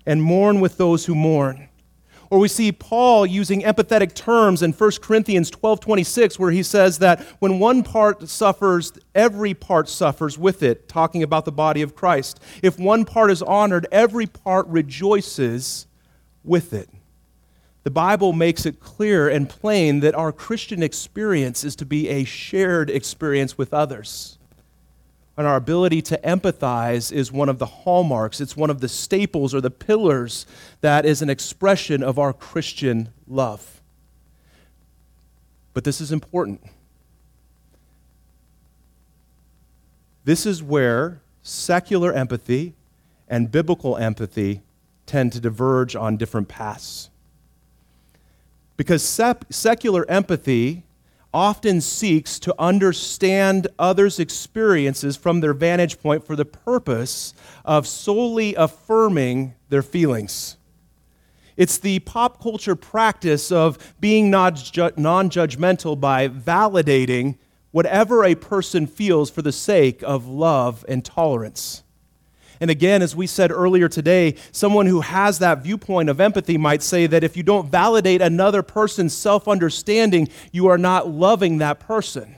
and 0.05 0.23
mourn 0.23 0.61
with 0.61 0.77
those 0.77 1.07
who 1.07 1.15
mourn. 1.15 1.69
Or 2.31 2.39
we 2.39 2.49
see 2.49 2.73
Paul 2.73 3.27
using 3.27 3.63
empathetic 3.63 4.15
terms 4.15 4.63
in 4.63 4.73
1 4.73 4.91
Corinthians 5.03 5.51
12 5.51 5.81
26, 5.81 6.39
where 6.39 6.51
he 6.51 6.63
says 6.63 6.99
that 6.99 7.21
when 7.39 7.59
one 7.59 7.83
part 7.83 8.29
suffers, 8.29 8.93
every 9.15 9.55
part 9.55 9.89
suffers 9.89 10.39
with 10.39 10.63
it, 10.63 10.89
talking 10.89 11.23
about 11.23 11.45
the 11.45 11.53
body 11.53 11.83
of 11.83 11.95
Christ. 11.95 12.41
If 12.63 12.79
one 12.79 13.05
part 13.05 13.31
is 13.31 13.43
honored, 13.43 13.87
every 13.93 14.27
part 14.27 14.67
rejoices 14.69 15.87
with 16.43 16.73
it. 16.73 16.89
The 17.85 17.91
Bible 17.91 18.33
makes 18.33 18.67
it 18.67 18.81
clear 18.81 19.29
and 19.29 19.49
plain 19.49 20.01
that 20.01 20.17
our 20.17 20.33
Christian 20.33 20.83
experience 20.83 21.63
is 21.63 21.77
to 21.77 21.87
be 21.87 22.09
a 22.09 22.25
shared 22.25 22.91
experience 22.91 23.57
with 23.57 23.73
others. 23.73 24.36
And 25.37 25.47
our 25.47 25.57
ability 25.57 26.01
to 26.03 26.19
empathize 26.19 27.13
is 27.13 27.31
one 27.31 27.49
of 27.49 27.59
the 27.59 27.67
hallmarks, 27.67 28.41
it's 28.41 28.57
one 28.57 28.71
of 28.71 28.81
the 28.81 28.89
staples 28.89 29.55
or 29.55 29.61
the 29.61 29.71
pillars 29.71 30.47
that 30.81 31.05
is 31.05 31.21
an 31.21 31.29
expression 31.29 32.03
of 32.03 32.19
our 32.19 32.33
Christian 32.33 33.11
love. 33.29 33.81
But 35.75 35.85
this 35.85 36.01
is 36.01 36.11
important. 36.11 36.63
This 40.25 40.47
is 40.47 40.63
where 40.63 41.21
secular 41.43 42.13
empathy 42.13 42.75
and 43.29 43.53
biblical 43.53 43.97
empathy 43.97 44.63
tend 45.05 45.33
to 45.35 45.41
diverge 45.41 45.95
on 45.95 46.17
different 46.17 46.49
paths. 46.49 47.11
Because 48.77 49.03
sep- 49.03 49.45
secular 49.51 50.09
empathy 50.11 50.83
often 51.37 51.83
seeks 51.83 52.39
to 52.39 52.55
understand 52.59 53.69
others' 53.79 54.19
experiences 54.19 55.19
from 55.19 55.41
their 55.41 55.53
vantage 55.53 56.01
point 56.01 56.27
for 56.27 56.35
the 56.35 56.47
purpose 56.47 57.35
of 57.63 57.87
solely 57.87 58.55
affirming 58.55 59.55
their 59.69 59.83
feelings. 59.83 60.57
It's 61.55 61.77
the 61.77 61.99
pop 61.99 62.43
culture 62.43 62.75
practice 62.75 63.53
of 63.53 63.77
being 64.01 64.31
non 64.31 64.55
judgmental 64.55 66.01
by 66.01 66.27
validating 66.27 67.37
whatever 67.71 68.25
a 68.25 68.35
person 68.35 68.87
feels 68.87 69.29
for 69.29 69.43
the 69.43 69.53
sake 69.53 70.03
of 70.05 70.27
love 70.27 70.87
and 70.89 71.05
tolerance. 71.05 71.83
And 72.61 72.71
again, 72.71 73.03
as 73.03 73.15
we 73.15 73.27
said 73.27 73.51
earlier 73.51 73.89
today, 73.89 74.37
someone 74.53 74.87
who 74.87 75.01
has 75.01 75.39
that 75.41 75.63
viewpoint 75.63 76.09
of 76.09 76.21
empathy 76.21 76.57
might 76.57 76.83
say 76.83 77.07
that 77.07 77.25
if 77.25 77.37
you 77.37 77.43
don't 77.43 77.71
validate 77.71 78.23
another 78.23 78.63
person's 78.63 79.17
self 79.17 79.47
understanding, 79.49 80.29
you 80.53 80.69
are 80.69 80.79
not 80.79 81.09
loving 81.09 81.59
that 81.59 81.81
person. 81.81 82.37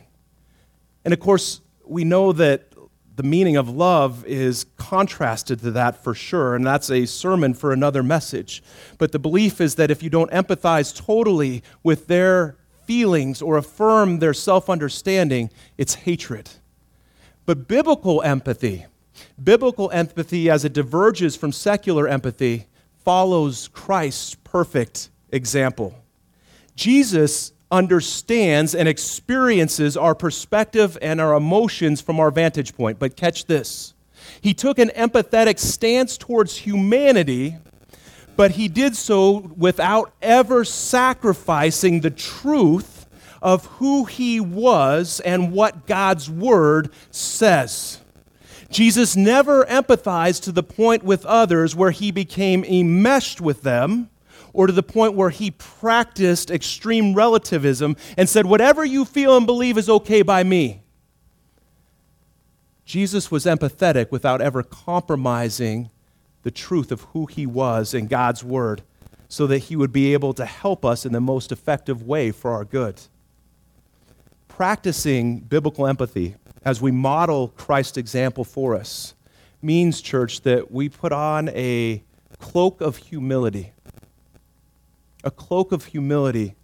And 1.05 1.15
of 1.15 1.21
course, 1.21 1.61
we 1.85 2.05
know 2.05 2.33
that 2.33 2.73
the 3.19 3.23
meaning 3.25 3.57
of 3.57 3.69
love 3.69 4.25
is 4.27 4.65
contrasted 4.77 5.59
to 5.59 5.73
that 5.73 6.05
for 6.05 6.15
sure, 6.15 6.55
and 6.55 6.65
that's 6.65 6.89
a 6.89 7.05
sermon 7.05 7.53
for 7.53 7.73
another 7.73 8.03
message. 8.03 8.63
But 8.97 9.11
the 9.11 9.19
belief 9.19 9.61
is 9.61 9.75
that 9.75 9.91
if 9.91 10.05
you 10.05 10.09
don't 10.09 10.31
empathize 10.31 10.97
totally 10.97 11.65
with 11.83 12.07
their 12.07 12.57
feelings 12.85 13.43
or 13.43 13.57
affirm 13.57 14.21
their 14.21 14.33
self 14.33 14.71
understanding, 14.71 15.51
it's 15.77 15.95
hatred. 15.95 16.49
But 17.45 17.67
biblical 17.67 18.23
empathy, 18.23 18.87
Biblical 19.43 19.91
empathy, 19.93 20.51
as 20.51 20.65
it 20.65 20.73
diverges 20.73 21.37
from 21.37 21.53
secular 21.53 22.09
empathy, 22.09 22.67
follows 23.05 23.69
Christ's 23.73 24.35
perfect 24.45 25.11
example. 25.31 25.95
Jesus 26.75 27.53
understands 27.71 28.75
and 28.75 28.89
experiences 28.89 29.97
our 29.97 30.15
perspective 30.15 30.97
and 31.03 31.21
our 31.21 31.35
emotions 31.35 32.01
from 32.01 32.19
our 32.19 32.31
vantage 32.31 32.75
point. 32.75 32.99
But 32.99 33.17
catch 33.17 33.47
this 33.47 33.95
He 34.41 34.55
took 34.55 34.79
an 34.79 34.91
empathetic 34.91 35.59
stance 35.59 36.17
towards 36.17 36.57
humanity, 36.57 37.57
but 38.37 38.53
he 38.53 38.69
did 38.69 38.97
so 38.97 39.53
without 39.57 40.13
ever 40.23 40.65
sacrificing 40.65 42.01
the 42.01 42.11
truth 42.11 43.07
of 43.43 43.67
who 43.67 44.05
he 44.05 44.41
was 44.41 45.21
and 45.21 45.53
what 45.53 45.87
God's 45.87 46.31
word 46.31 46.91
says. 47.11 48.01
Jesus 48.71 49.17
never 49.17 49.65
empathized 49.65 50.43
to 50.43 50.53
the 50.53 50.63
point 50.63 51.03
with 51.03 51.25
others 51.25 51.75
where 51.75 51.91
he 51.91 52.11
became 52.11 52.65
enmeshed 52.65 53.41
with 53.41 53.63
them 53.63 54.11
or 54.53 54.67
to 54.67 54.73
the 54.73 54.83
point 54.83 55.15
where 55.15 55.31
he 55.31 55.51
practiced 55.51 56.51
extreme 56.51 57.15
relativism 57.15 57.97
and 58.17 58.29
said, 58.29 58.47
Whatever 58.47 58.85
you 58.85 59.05
feel 59.05 59.37
and 59.37 59.47
believe 59.47 59.79
is 59.79 59.89
okay 59.89 60.23
by 60.23 60.45
me. 60.45 60.83
Jesus 62.85 63.31
was 63.31 63.45
empathetic 63.45 64.11
without 64.11 64.41
ever 64.41 64.63
compromising 64.63 65.91
the 66.43 66.51
truth 66.51 66.91
of 66.91 67.03
who 67.13 67.27
he 67.27 67.47
was 67.47 67.93
in 67.93 68.07
God's 68.07 68.43
Word 68.43 68.83
so 69.29 69.47
that 69.47 69.59
he 69.59 69.77
would 69.77 69.93
be 69.93 70.15
able 70.15 70.33
to 70.35 70.47
help 70.47 70.85
us 70.85 71.05
in 71.05 71.13
the 71.13 71.21
most 71.21 71.53
effective 71.53 72.03
way 72.03 72.31
for 72.31 72.53
our 72.53 72.65
good. 72.65 73.01
Practicing 74.49 75.41
biblical 75.41 75.87
empathy 75.87 76.37
as 76.65 76.81
we 76.81 76.91
model 76.91 77.49
Christ's 77.49 77.97
example 77.97 78.45
for 78.45 78.75
us 78.75 79.15
means, 79.63 80.01
church, 80.01 80.43
that 80.43 80.71
we 80.71 80.89
put 80.89 81.13
on 81.13 81.49
a 81.51 82.03
cloak 82.39 82.81
of 82.81 82.97
humility. 82.97 83.73
A 85.25 85.31
cloak 85.31 85.73
of 85.73 85.87
humility 85.87 86.55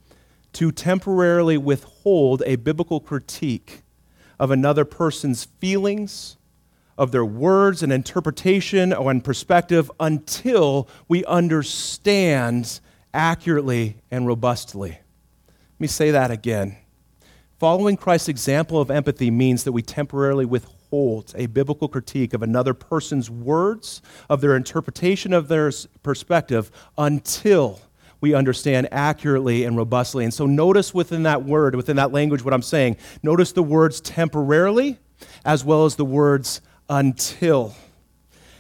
to 0.52 0.70
temporarily 0.70 1.59
withhold 1.59 2.42
a 2.46 2.57
biblical 2.57 3.00
critique 3.00 3.83
of 4.38 4.50
another 4.50 4.85
person's 4.85 5.44
feelings, 5.44 6.37
of 6.96 7.11
their 7.11 7.24
words 7.24 7.83
and 7.83 7.92
interpretation 7.92 8.92
and 8.92 9.24
perspective 9.24 9.90
until 9.98 10.88
we 11.09 11.24
understand 11.24 12.80
accurately 13.12 13.96
and 14.11 14.26
robustly. 14.26 14.90
Let 14.90 15.80
me 15.80 15.87
say 15.88 16.12
that 16.12 16.30
again. 16.30 16.76
Following 17.64 17.96
Christ's 17.96 18.29
example 18.29 18.79
of 18.79 18.90
empathy 18.90 19.31
means 19.31 19.64
that 19.64 19.72
we 19.72 19.81
temporarily 19.81 20.44
withhold 20.44 21.33
a 21.35 21.46
biblical 21.46 21.88
critique 21.88 22.35
of 22.35 22.42
another 22.42 22.74
person's 22.74 23.31
words, 23.31 24.03
of 24.29 24.42
their 24.42 24.55
interpretation 24.55 25.33
of 25.33 25.48
their 25.48 25.72
perspective, 26.03 26.70
until 26.98 27.81
we 28.20 28.35
understand 28.35 28.87
accurately 28.92 29.64
and 29.64 29.79
robustly. 29.79 30.24
And 30.24 30.35
so, 30.35 30.44
notice 30.44 30.92
within 30.92 31.22
that 31.22 31.44
word, 31.44 31.74
within 31.74 31.96
that 31.96 32.12
language, 32.12 32.44
what 32.44 32.53
I'm 32.53 32.61
saying. 32.61 32.98
Notice 33.22 33.53
the 33.53 33.62
words 33.62 33.98
temporarily 33.98 34.98
as 35.42 35.64
well 35.64 35.87
as 35.87 35.96
the 35.96 36.05
words 36.05 36.61
until 36.90 37.74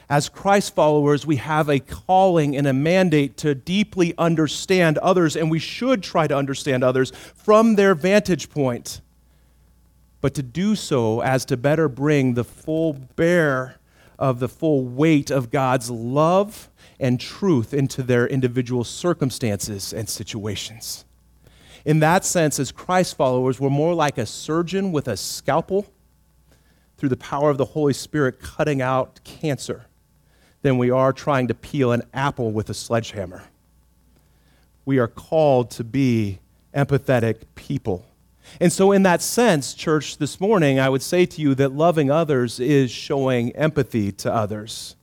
as 0.08 0.28
Christ 0.28 0.74
followers, 0.74 1.26
we 1.26 1.36
have 1.36 1.68
a 1.68 1.80
calling 1.80 2.56
and 2.56 2.66
a 2.66 2.72
mandate 2.72 3.36
to 3.38 3.54
deeply 3.54 4.14
understand 4.18 4.98
others, 4.98 5.34
and 5.34 5.50
we 5.50 5.58
should 5.58 6.02
try 6.02 6.26
to 6.26 6.36
understand 6.36 6.84
others 6.84 7.10
from 7.10 7.76
their 7.76 7.94
vantage 7.94 8.50
point. 8.50 9.00
But 10.20 10.34
to 10.34 10.42
do 10.42 10.74
so 10.76 11.20
as 11.20 11.44
to 11.46 11.56
better 11.56 11.88
bring 11.88 12.34
the 12.34 12.44
full 12.44 12.92
bear 12.92 13.76
of 14.18 14.40
the 14.40 14.48
full 14.48 14.84
weight 14.84 15.30
of 15.30 15.50
God's 15.50 15.90
love 15.90 16.68
and 17.00 17.18
truth 17.18 17.74
into 17.74 18.02
their 18.02 18.26
individual 18.26 18.84
circumstances 18.84 19.92
and 19.92 20.08
situations. 20.08 21.04
In 21.84 22.00
that 22.00 22.24
sense, 22.24 22.58
as 22.58 22.72
Christ 22.72 23.16
followers, 23.16 23.60
we're 23.60 23.70
more 23.70 23.94
like 23.94 24.16
a 24.16 24.24
surgeon 24.24 24.92
with 24.92 25.08
a 25.08 25.16
scalpel 25.16 25.86
through 26.96 27.08
the 27.10 27.16
power 27.16 27.50
of 27.50 27.58
the 27.58 27.64
Holy 27.64 27.92
Spirit 27.92 28.40
cutting 28.40 28.80
out 28.80 29.20
cancer 29.24 29.86
than 30.64 30.78
we 30.78 30.90
are 30.90 31.12
trying 31.12 31.46
to 31.46 31.54
peel 31.54 31.92
an 31.92 32.02
apple 32.14 32.50
with 32.50 32.70
a 32.70 32.74
sledgehammer. 32.74 33.44
We 34.86 34.98
are 34.98 35.06
called 35.06 35.70
to 35.72 35.84
be 35.84 36.38
empathetic 36.74 37.42
people. 37.54 38.06
And 38.60 38.72
so, 38.72 38.90
in 38.90 39.02
that 39.02 39.20
sense, 39.20 39.74
church, 39.74 40.16
this 40.16 40.40
morning, 40.40 40.80
I 40.80 40.88
would 40.88 41.02
say 41.02 41.26
to 41.26 41.42
you 41.42 41.54
that 41.56 41.74
loving 41.74 42.10
others 42.10 42.60
is 42.60 42.90
showing 42.90 43.54
empathy 43.54 44.10
to 44.12 44.32
others. 44.32 44.96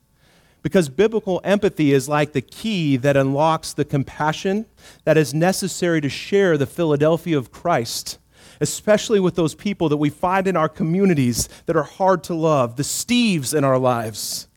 Because 0.64 0.88
biblical 0.88 1.40
empathy 1.44 1.92
is 1.92 2.08
like 2.08 2.32
the 2.32 2.40
key 2.40 2.96
that 2.96 3.16
unlocks 3.16 3.72
the 3.72 3.84
compassion 3.84 4.66
that 5.04 5.16
is 5.16 5.32
necessary 5.32 6.00
to 6.00 6.08
share 6.08 6.58
the 6.58 6.66
Philadelphia 6.66 7.38
of 7.38 7.52
Christ, 7.52 8.18
especially 8.60 9.20
with 9.20 9.36
those 9.36 9.54
people 9.54 9.88
that 9.90 9.96
we 9.96 10.10
find 10.10 10.48
in 10.48 10.56
our 10.56 10.68
communities 10.68 11.48
that 11.66 11.76
are 11.76 11.84
hard 11.84 12.24
to 12.24 12.34
love, 12.34 12.74
the 12.74 12.82
Steves 12.82 13.56
in 13.56 13.62
our 13.62 13.78
lives 13.78 14.48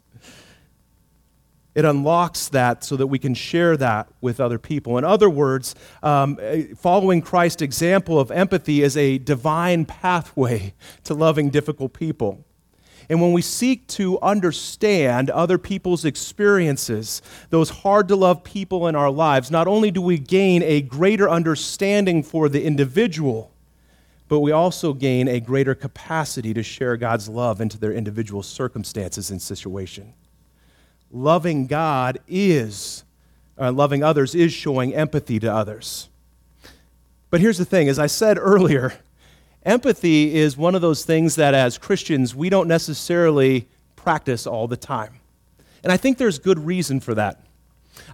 it 1.75 1.83
unlocks 1.83 2.47
that 2.49 2.85
so 2.85 2.95
that 2.95 3.07
we 3.07 3.19
can 3.19 3.33
share 3.33 3.75
that 3.77 4.07
with 4.21 4.39
other 4.39 4.57
people. 4.57 4.97
In 4.97 5.03
other 5.03 5.29
words, 5.29 5.75
um, 6.01 6.39
following 6.77 7.21
Christ's 7.21 7.61
example 7.61 8.17
of 8.17 8.31
empathy 8.31 8.81
is 8.81 8.95
a 8.95 9.17
divine 9.17 9.85
pathway 9.85 10.73
to 11.03 11.13
loving 11.13 11.49
difficult 11.49 11.93
people. 11.93 12.43
And 13.09 13.21
when 13.21 13.33
we 13.33 13.41
seek 13.41 13.85
to 13.89 14.19
understand 14.21 15.29
other 15.29 15.57
people's 15.57 16.05
experiences, 16.05 17.21
those 17.49 17.69
hard 17.69 18.07
to 18.07 18.15
love 18.15 18.43
people 18.43 18.87
in 18.87 18.95
our 18.95 19.11
lives, 19.11 19.51
not 19.51 19.67
only 19.67 19.91
do 19.91 20.01
we 20.01 20.17
gain 20.17 20.63
a 20.63 20.81
greater 20.81 21.29
understanding 21.29 22.23
for 22.23 22.49
the 22.49 22.63
individual, 22.63 23.51
but 24.27 24.39
we 24.39 24.51
also 24.51 24.93
gain 24.93 25.27
a 25.27 25.39
greater 25.39 25.75
capacity 25.75 26.51
to 26.53 26.63
share 26.63 26.97
God's 26.97 27.29
love 27.29 27.61
into 27.61 27.77
their 27.77 27.93
individual 27.93 28.41
circumstances 28.41 29.29
and 29.29 29.39
situation 29.39 30.13
loving 31.11 31.67
God 31.67 32.19
is, 32.27 33.03
uh, 33.59 33.71
loving 33.71 34.03
others 34.03 34.35
is 34.35 34.53
showing 34.53 34.93
empathy 34.93 35.39
to 35.39 35.53
others. 35.53 36.09
But 37.29 37.41
here's 37.41 37.57
the 37.57 37.65
thing 37.65 37.89
as 37.89 37.99
I 37.99 38.07
said 38.07 38.37
earlier, 38.37 38.93
empathy 39.63 40.35
is 40.35 40.57
one 40.57 40.75
of 40.75 40.81
those 40.81 41.03
things 41.03 41.35
that 41.35 41.53
as 41.53 41.77
Christians 41.77 42.35
we 42.35 42.49
don't 42.49 42.67
necessarily 42.67 43.67
practice 43.95 44.45
all 44.45 44.67
the 44.67 44.77
time. 44.77 45.19
And 45.83 45.91
I 45.91 45.97
think 45.97 46.17
there's 46.17 46.39
good 46.39 46.59
reason 46.59 46.99
for 46.99 47.13
that. 47.15 47.41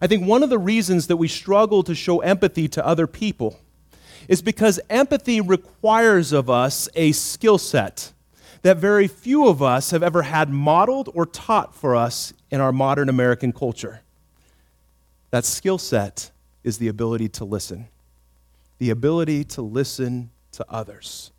I 0.02 0.08
think 0.08 0.26
one 0.26 0.44
of 0.44 0.50
the 0.50 0.60
reasons 0.60 1.08
that 1.08 1.18
we 1.18 1.28
struggle 1.28 1.84
to 1.84 1.96
show 1.96 2.20
empathy 2.20 2.68
to 2.70 2.86
other 2.86 3.08
people 3.08 3.60
is 4.28 4.42
because 4.42 4.80
empathy 4.90 5.42
requires 5.42 6.32
of 6.32 6.50
us 6.50 6.88
a 6.96 7.12
skill 7.12 7.58
set 7.58 8.14
that 8.62 8.78
very 8.78 9.08
few 9.08 9.48
of 9.48 9.62
us 9.62 9.92
have 9.92 10.04
ever 10.04 10.22
had 10.24 10.50
modeled 10.50 11.10
or 11.14 11.26
taught 11.26 11.74
for 11.76 11.96
us 11.96 12.34
in 12.50 12.62
our 12.62 12.72
modern 12.72 13.10
American 13.10 13.52
culture. 13.52 14.02
That 15.32 15.46
skill 15.46 15.78
set 15.78 16.32
is 16.64 16.78
the 16.78 16.88
ability 16.88 17.30
to 17.30 17.46
listen, 17.46 17.88
the 18.78 18.90
ability 18.90 19.44
to 19.46 19.62
listen 19.62 20.30
to 20.54 20.66
others. 20.70 21.32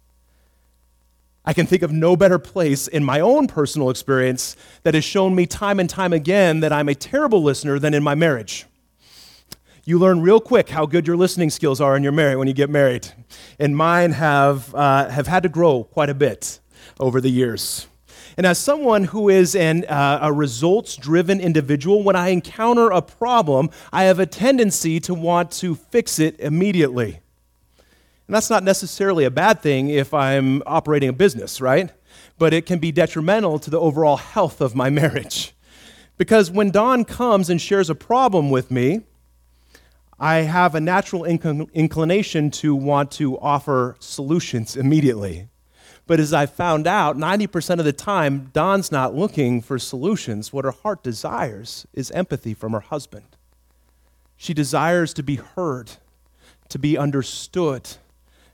I 1.45 1.53
can 1.53 1.67
think 1.67 1.83
of 1.83 1.91
no 1.93 2.17
better 2.17 2.39
place 2.39 2.87
in 2.87 3.05
my 3.05 3.21
own 3.21 3.49
personal 3.49 3.91
experience 3.91 4.57
that 4.85 4.95
has 4.95 5.05
shown 5.05 5.35
me 5.35 5.47
time 5.47 5.81
and 5.81 5.91
time 5.91 6.13
again 6.13 6.61
that 6.61 6.73
I'm 6.73 6.89
a 6.89 6.95
terrible 6.95 7.43
listener 7.43 7.79
than 7.79 7.95
in 7.95 8.03
my 8.03 8.15
marriage. 8.15 8.67
You 9.85 9.99
learn 9.99 10.21
real 10.21 10.41
quick 10.41 10.69
how 10.69 10.87
good 10.87 11.09
your 11.09 11.17
listening 11.17 11.51
skills 11.51 11.81
are 11.81 11.97
in 11.97 12.05
your 12.05 12.13
marriage 12.13 12.39
when 12.39 12.47
you 12.47 12.55
get 12.55 12.71
married, 12.71 13.09
and 13.59 13.77
mine 13.77 14.13
have 14.13 14.73
uh, 14.77 15.09
have 15.09 15.27
had 15.27 15.43
to 15.43 15.49
grow 15.49 15.83
quite 15.83 16.09
a 16.09 16.15
bit 16.15 16.61
over 16.99 17.21
the 17.21 17.31
years. 17.31 17.87
And 18.37 18.47
as 18.47 18.59
someone 18.59 19.05
who 19.05 19.29
is 19.29 19.55
an, 19.55 19.85
uh, 19.85 20.21
a 20.23 20.33
results 20.33 20.97
driven 20.97 21.41
individual, 21.41 22.03
when 22.03 22.17
I 22.17 22.29
encounter 22.29 22.91
a 22.91 23.03
problem, 23.03 23.71
I 23.93 24.05
have 24.05 24.19
a 24.19 24.27
tendency 24.27 25.01
to 25.01 25.15
want 25.15 25.51
to 25.53 25.75
fix 25.75 26.19
it 26.19 26.41
immediately. 26.41 27.21
And 28.27 28.35
that's 28.35 28.49
not 28.49 28.65
necessarily 28.65 29.25
a 29.25 29.31
bad 29.31 29.61
thing 29.61 29.91
if 29.91 30.15
I'm 30.15 30.63
operating 30.65 31.11
a 31.11 31.13
business, 31.13 31.61
right? 31.61 31.91
But 32.39 32.55
it 32.55 32.65
can 32.65 32.79
be 32.79 32.93
detrimental 32.93 33.59
to 33.59 33.71
the 33.71 33.79
overall 33.79 34.17
health 34.17 34.61
of 34.61 34.75
my 34.75 34.89
marriage. 35.03 35.55
Because 36.17 36.51
when 36.51 36.71
Dawn 36.71 37.05
comes 37.05 37.51
and 37.51 37.61
shares 37.61 37.91
a 37.91 37.95
problem 37.95 38.51
with 38.51 38.71
me, 38.71 39.03
I 40.19 40.37
have 40.37 40.75
a 40.75 40.81
natural 40.81 41.25
inclination 41.25 42.51
to 42.53 42.75
want 42.77 43.11
to 43.13 43.39
offer 43.41 43.97
solutions 43.99 44.77
immediately. 44.77 45.49
But 46.13 46.21
as 46.21 46.35
I 46.35 46.45
found 46.45 46.87
out, 46.87 47.17
90% 47.17 47.79
of 47.79 47.87
the 47.87 47.93
time, 47.95 48.51
Dawn's 48.53 48.93
not 48.93 49.15
looking 49.15 49.63
for 49.63 49.79
solutions. 49.79 50.53
What 50.53 50.67
her 50.67 50.71
heart 50.71 51.03
desires 51.03 51.87
is 51.95 52.11
empathy 52.11 52.53
from 52.53 52.73
her 52.73 52.81
husband. 52.81 53.25
She 54.37 54.53
desires 54.53 55.15
to 55.15 55.23
be 55.23 55.37
heard, 55.37 55.93
to 56.69 56.79
be 56.79 56.99
understood, 56.99 57.89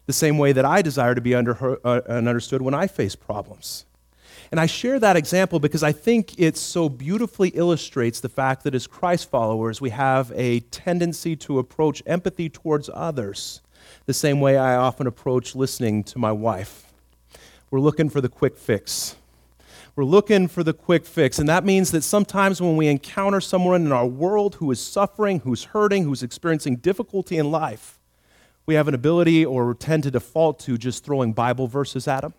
the 0.07 0.13
same 0.13 0.39
way 0.39 0.53
that 0.53 0.65
I 0.65 0.83
desire 0.83 1.17
to 1.17 1.21
be 1.21 1.35
under 1.35 1.85
uh, 1.85 2.03
understood 2.09 2.63
when 2.63 2.75
I 2.75 2.87
face 2.87 3.17
problems. 3.17 3.87
And 4.53 4.61
I 4.61 4.67
share 4.67 5.01
that 5.01 5.17
example 5.17 5.59
because 5.59 5.83
I 5.83 5.91
think 5.91 6.39
it 6.39 6.57
so 6.57 6.89
beautifully 6.89 7.49
illustrates 7.49 8.21
the 8.21 8.29
fact 8.29 8.63
that 8.63 8.75
as 8.77 8.87
Christ 8.87 9.29
followers, 9.31 9.81
we 9.81 9.91
have 9.91 10.33
a 10.37 10.61
tendency 10.61 11.35
to 11.35 11.59
approach 11.59 12.05
empathy 12.07 12.49
towards 12.49 12.89
others 12.95 13.63
the 14.07 14.15
same 14.15 14.41
way 14.41 14.57
I 14.57 14.77
often 14.77 15.09
approach 15.09 15.57
listening 15.57 16.05
to 16.05 16.21
my 16.21 16.31
wife. 16.31 16.88
We're 17.71 17.81
looking 17.81 18.09
for 18.09 18.21
the 18.21 18.29
quick 18.29 18.57
fix. 18.57 19.17
We're 19.95 20.05
looking 20.05 20.49
for 20.49 20.63
the 20.63 20.73
quick 20.73 21.05
fix. 21.05 21.39
And 21.39 21.49
that 21.49 21.65
means 21.65 21.91
that 21.91 22.03
sometimes 22.03 22.63
when 22.63 22.77
we 22.77 22.87
encounter 22.87 23.41
someone 23.41 23.85
in 23.85 23.93
our 23.93 24.07
world 24.07 24.55
who 24.55 24.71
is 24.71 24.81
suffering, 24.81 25.41
who's 25.41 25.65
hurting, 25.65 26.05
who's 26.05 26.23
experiencing 26.23 26.77
difficulty 26.77 27.37
in 27.37 27.51
life, 27.51 27.99
we 28.65 28.75
have 28.75 28.87
an 28.87 28.95
ability 28.95 29.45
or 29.45 29.75
tend 29.75 30.05
to 30.05 30.11
default 30.11 30.61
to 30.61 30.79
just 30.79 31.05
throwing 31.05 31.33
Bible 31.33 31.67
verses 31.67 32.07
at 32.07 32.21
them 32.21 32.35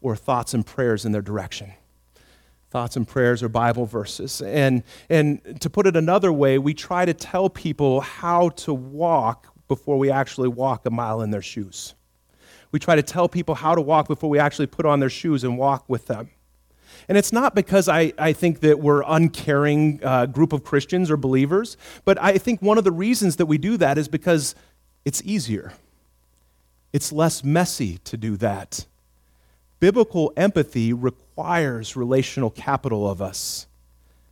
or 0.00 0.16
thoughts 0.16 0.54
and 0.54 0.64
prayers 0.64 1.04
in 1.04 1.12
their 1.12 1.22
direction. 1.22 1.72
Thoughts 2.70 2.96
and 2.96 3.06
prayers 3.06 3.42
or 3.42 3.48
Bible 3.48 3.84
verses. 3.84 4.40
And, 4.40 4.82
and 5.10 5.60
to 5.60 5.68
put 5.68 5.86
it 5.86 5.96
another 5.96 6.32
way, 6.32 6.58
we 6.58 6.72
try 6.72 7.04
to 7.04 7.14
tell 7.14 7.50
people 7.50 8.00
how 8.00 8.50
to 8.50 8.72
walk 8.72 9.52
before 9.68 9.98
we 9.98 10.10
actually 10.10 10.48
walk 10.48 10.86
a 10.86 10.90
mile 10.90 11.20
in 11.20 11.30
their 11.30 11.42
shoes. 11.42 11.94
We 12.76 12.80
try 12.80 12.94
to 12.94 13.02
tell 13.02 13.26
people 13.26 13.54
how 13.54 13.74
to 13.74 13.80
walk 13.80 14.06
before 14.06 14.28
we 14.28 14.38
actually 14.38 14.66
put 14.66 14.84
on 14.84 15.00
their 15.00 15.08
shoes 15.08 15.44
and 15.44 15.56
walk 15.56 15.86
with 15.88 16.08
them. 16.08 16.28
And 17.08 17.16
it's 17.16 17.32
not 17.32 17.54
because 17.54 17.88
I, 17.88 18.12
I 18.18 18.34
think 18.34 18.60
that 18.60 18.80
we're 18.80 19.02
uncaring 19.06 19.98
uh, 20.04 20.26
group 20.26 20.52
of 20.52 20.62
Christians 20.62 21.10
or 21.10 21.16
believers, 21.16 21.78
but 22.04 22.22
I 22.22 22.36
think 22.36 22.60
one 22.60 22.76
of 22.76 22.84
the 22.84 22.92
reasons 22.92 23.36
that 23.36 23.46
we 23.46 23.56
do 23.56 23.78
that 23.78 23.96
is 23.96 24.08
because 24.08 24.54
it's 25.06 25.22
easier. 25.24 25.72
It's 26.92 27.12
less 27.12 27.42
messy 27.42 27.96
to 28.04 28.18
do 28.18 28.36
that. 28.36 28.84
Biblical 29.80 30.34
empathy 30.36 30.92
requires 30.92 31.96
relational 31.96 32.50
capital 32.50 33.08
of 33.10 33.22
us, 33.22 33.66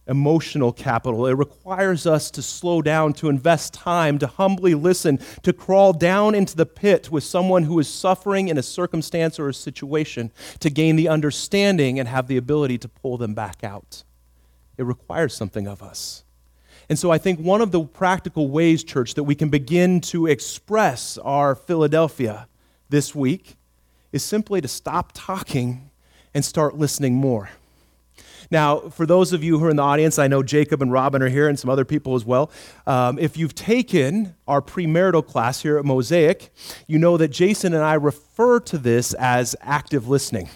emotional 0.06 0.72
capital. 0.72 1.26
It 1.26 1.32
requires 1.32 2.06
us 2.06 2.30
to 2.32 2.42
slow 2.42 2.82
down, 2.82 3.14
to 3.14 3.28
invest 3.28 3.72
time, 3.72 4.18
to 4.18 4.26
humbly 4.26 4.74
listen, 4.74 5.18
to 5.42 5.52
crawl 5.52 5.92
down 5.92 6.34
into 6.34 6.56
the 6.56 6.66
pit 6.66 7.10
with 7.10 7.24
someone 7.24 7.62
who 7.64 7.78
is 7.78 7.88
suffering 7.88 8.48
in 8.48 8.58
a 8.58 8.62
circumstance 8.62 9.38
or 9.38 9.48
a 9.48 9.54
situation, 9.54 10.30
to 10.60 10.70
gain 10.70 10.96
the 10.96 11.08
understanding 11.08 11.98
and 11.98 12.08
have 12.08 12.26
the 12.26 12.36
ability 12.36 12.78
to 12.78 12.88
pull 12.88 13.16
them 13.16 13.34
back 13.34 13.64
out. 13.64 14.04
It 14.76 14.84
requires 14.84 15.34
something 15.34 15.66
of 15.66 15.82
us. 15.82 16.24
And 16.88 16.98
so 16.98 17.10
I 17.10 17.16
think 17.16 17.40
one 17.40 17.62
of 17.62 17.70
the 17.70 17.82
practical 17.82 18.50
ways, 18.50 18.84
church, 18.84 19.14
that 19.14 19.24
we 19.24 19.34
can 19.34 19.48
begin 19.48 20.00
to 20.02 20.26
express 20.26 21.16
our 21.18 21.54
Philadelphia 21.54 22.46
this 22.90 23.14
week 23.14 23.56
is 24.12 24.22
simply 24.22 24.60
to 24.60 24.68
stop 24.68 25.12
talking 25.14 25.90
and 26.34 26.44
start 26.44 26.76
listening 26.76 27.14
more. 27.14 27.48
Now, 28.50 28.80
for 28.80 29.07
those 29.07 29.33
of 29.33 29.42
you 29.42 29.59
who 29.59 29.66
are 29.66 29.70
in 29.70 29.76
the 29.76 29.83
audience, 29.83 30.18
I 30.18 30.28
know 30.28 30.42
Jacob 30.42 30.83
and 30.83 30.92
Robin 30.92 31.22
are 31.22 31.28
here 31.28 31.48
and 31.48 31.59
some 31.59 31.70
other 31.70 31.85
people 31.85 32.14
as 32.14 32.24
well. 32.24 32.50
Um, 32.87 33.18
if 33.18 33.37
you've 33.37 33.54
taken 33.54 34.35
our 34.46 34.61
premarital 34.61 35.26
class 35.26 35.62
here 35.62 35.78
at 35.78 35.85
Mosaic, 35.85 36.50
you 36.87 36.98
know 36.98 37.16
that 37.16 37.28
Jason 37.28 37.74
and 37.74 37.83
I 37.83 37.94
refer 37.94 38.61
to 38.61 38.78
this 38.78 39.14
as 39.14 39.57
active 39.61 40.09
listening, 40.09 40.48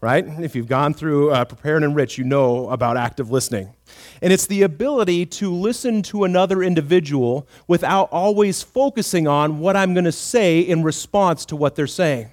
right? 0.00 0.24
If 0.40 0.54
you've 0.54 0.68
gone 0.68 0.94
through 0.94 1.30
uh, 1.30 1.44
Prepare 1.44 1.76
and 1.76 1.84
Enrich, 1.84 2.18
you 2.18 2.24
know 2.24 2.70
about 2.70 2.96
active 2.96 3.30
listening. 3.30 3.74
And 4.22 4.32
it's 4.32 4.46
the 4.46 4.62
ability 4.62 5.26
to 5.26 5.52
listen 5.52 6.02
to 6.04 6.24
another 6.24 6.62
individual 6.62 7.46
without 7.66 8.08
always 8.10 8.62
focusing 8.62 9.28
on 9.28 9.58
what 9.58 9.76
I'm 9.76 9.94
going 9.94 10.04
to 10.04 10.12
say 10.12 10.60
in 10.60 10.82
response 10.82 11.44
to 11.46 11.56
what 11.56 11.74
they're 11.76 11.86
saying. 11.86 12.30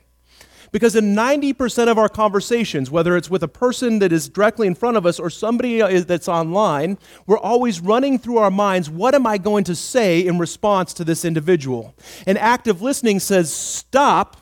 Because 0.72 0.96
in 0.96 1.14
90% 1.14 1.90
of 1.90 1.98
our 1.98 2.08
conversations, 2.08 2.90
whether 2.90 3.18
it's 3.18 3.30
with 3.30 3.44
a 3.44 3.48
person 3.48 4.00
that 4.00 4.14
is 4.14 4.30
directly 4.30 4.68
in 4.68 4.76
front 4.76 4.96
of 4.96 5.06
us 5.06 5.20
or 5.20 5.30
somebody 5.30 5.82
uh, 5.82 6.02
that's 6.02 6.30
online, 6.30 6.98
we're 7.28 7.38
always 7.38 7.82
running 7.82 8.18
through 8.18 8.38
our 8.38 8.52
minds 8.52 8.90
what 8.90 9.14
am 9.14 9.28
I 9.28 9.38
going 9.38 9.66
to 9.66 9.76
say 9.76 10.26
in 10.26 10.40
response 10.40 10.94
to 10.96 11.04
this 11.04 11.26
individual? 11.26 11.94
And 12.26 12.38
active 12.38 12.82
listening 12.82 13.20
says 13.20 13.54
stop 13.54 14.38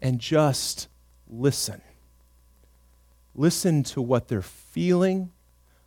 and 0.00 0.18
just 0.18 0.88
listen. 1.28 1.82
Listen 3.34 3.82
to 3.82 4.00
what 4.00 4.28
they're 4.28 4.40
feeling, 4.40 5.30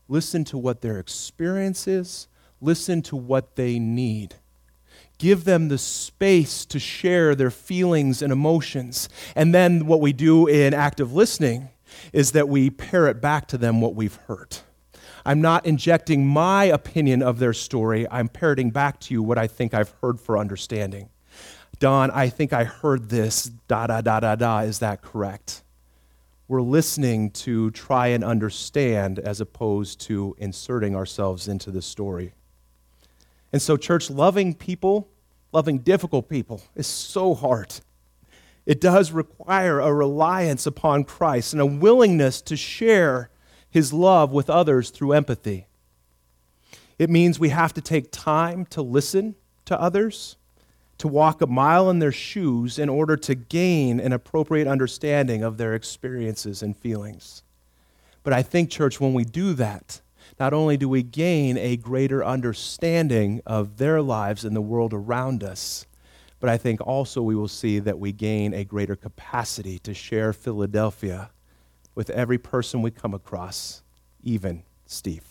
Listen 0.10 0.44
to 0.46 0.58
what 0.58 0.82
their 0.82 1.00
experience 1.00 1.88
is. 1.88 2.28
Listen 2.60 3.02
to 3.04 3.16
what 3.16 3.56
they 3.56 3.78
need. 3.78 4.36
Give 5.20 5.44
them 5.44 5.68
the 5.68 5.78
space 5.78 6.66
to 6.66 6.80
share 6.80 7.36
their 7.36 7.52
feelings 7.52 8.24
and 8.24 8.34
emotions. 8.34 9.08
And 9.36 9.54
then 9.54 9.86
what 9.86 10.02
we 10.02 10.12
do 10.12 10.48
in 10.48 10.74
active 10.74 11.14
listening 11.14 11.70
is 12.12 12.32
that 12.32 12.50
we 12.50 12.72
parrot 12.72 13.22
back 13.22 13.48
to 13.50 13.58
them 13.60 13.82
what 13.82 13.94
we've 13.94 14.16
heard. 14.28 14.58
I'm 15.24 15.42
not 15.42 15.68
injecting 15.68 16.26
my 16.26 16.64
opinion 16.64 17.22
of 17.22 17.38
their 17.38 17.54
story. 17.54 18.08
I'm 18.10 18.30
parroting 18.30 18.72
back 18.72 19.00
to 19.02 19.14
you 19.14 19.22
what 19.22 19.38
I 19.38 19.46
think 19.46 19.76
I've 19.76 19.94
heard 20.02 20.20
for 20.20 20.40
understanding. 20.40 21.10
Dawn, 21.78 22.10
I 22.10 22.30
think 22.30 22.52
I 22.52 22.64
heard 22.64 23.10
this, 23.10 23.44
da 23.44 23.86
da 23.86 24.02
da 24.02 24.20
da 24.22 24.36
da. 24.36 24.60
Is 24.62 24.80
that 24.80 25.04
correct? 25.04 25.64
we're 26.50 26.62
listening 26.64 27.30
to 27.30 27.70
try 27.72 28.08
and 28.08 28.24
understand 28.24 29.20
as 29.20 29.40
opposed 29.40 30.02
to 30.02 30.36
inserting 30.40 30.96
ourselves 30.96 31.48
into 31.48 31.70
the 31.70 31.82
story. 31.82 32.34
And 33.52 33.62
so, 33.62 33.78
church, 33.78 34.10
loving 34.10 34.54
people, 34.54 35.08
loving 35.52 35.80
difficult 35.80 36.30
people, 36.30 36.62
is 36.76 36.88
so 36.88 37.34
hard. 37.34 37.74
It 38.66 38.80
does 38.80 39.12
require 39.12 39.80
a 39.80 39.94
reliance 39.94 40.66
upon 40.66 41.04
Christ 41.04 41.54
and 41.54 41.62
a 41.62 41.66
willingness 41.66 42.42
to 42.44 42.56
share 42.56 43.30
his 43.70 43.92
love 43.92 44.32
with 44.32 44.50
others 44.50 44.90
through 44.92 45.14
empathy. 45.14 45.68
It 47.00 47.10
means 47.10 47.40
we 47.40 47.50
have 47.50 47.74
to 47.74 47.82
take 47.82 48.12
time 48.12 48.66
to 48.68 48.82
listen 48.82 49.36
to 49.66 49.80
others 49.80 50.36
to 51.00 51.08
walk 51.08 51.42
a 51.42 51.48
mile 51.48 51.90
in 51.90 52.00
their 52.00 52.12
shoes 52.12 52.78
in 52.78 52.90
order 52.90 53.16
to 53.16 53.34
gain 53.34 54.00
an 54.00 54.12
appropriate 54.12 54.68
understanding 54.68 55.44
of 55.44 55.58
their 55.58 55.74
experiences 55.74 56.62
and 56.62 56.78
feelings. 56.78 57.42
But 58.22 58.34
I 58.34 58.44
think, 58.44 58.70
church, 58.70 59.00
when 59.00 59.14
we 59.14 59.24
do 59.24 59.54
that, 59.54 60.02
not 60.40 60.54
only 60.54 60.78
do 60.78 60.90
we 60.90 61.04
gain 61.04 61.58
a 61.58 61.78
greater 61.78 62.24
understanding 62.24 63.42
of 63.46 63.78
their 63.78 64.02
lives 64.02 64.44
and 64.44 64.56
the 64.56 64.62
world 64.62 64.94
around 64.94 65.44
us, 65.44 65.86
but 66.40 66.50
I 66.50 66.58
think 66.58 66.80
also 66.82 67.22
we 67.22 67.36
will 67.36 67.48
see 67.48 67.80
that 67.80 68.00
we 68.00 68.12
gain 68.12 68.54
a 68.54 68.64
greater 68.64 68.96
capacity 68.96 69.80
to 69.80 69.94
share 69.94 70.34
Philadelphia 70.34 71.32
with 71.96 72.10
every 72.12 72.38
person 72.38 72.82
we 72.82 72.92
come 72.92 73.14
across, 73.14 73.84
even 74.24 74.64
Steve. 74.86 75.26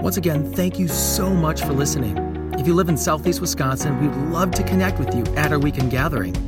Once 0.00 0.16
again, 0.16 0.52
thank 0.52 0.78
you 0.78 0.88
so 0.88 1.30
much 1.30 1.62
for 1.62 1.72
listening. 1.72 2.16
If 2.58 2.66
you 2.66 2.74
live 2.74 2.88
in 2.88 2.96
Southeast 2.96 3.40
Wisconsin, 3.40 4.00
we'd 4.00 4.14
love 4.32 4.50
to 4.52 4.62
connect 4.62 4.98
with 4.98 5.14
you 5.14 5.24
at 5.36 5.52
our 5.52 5.58
weekend 5.58 5.90
gathering. 5.90 6.47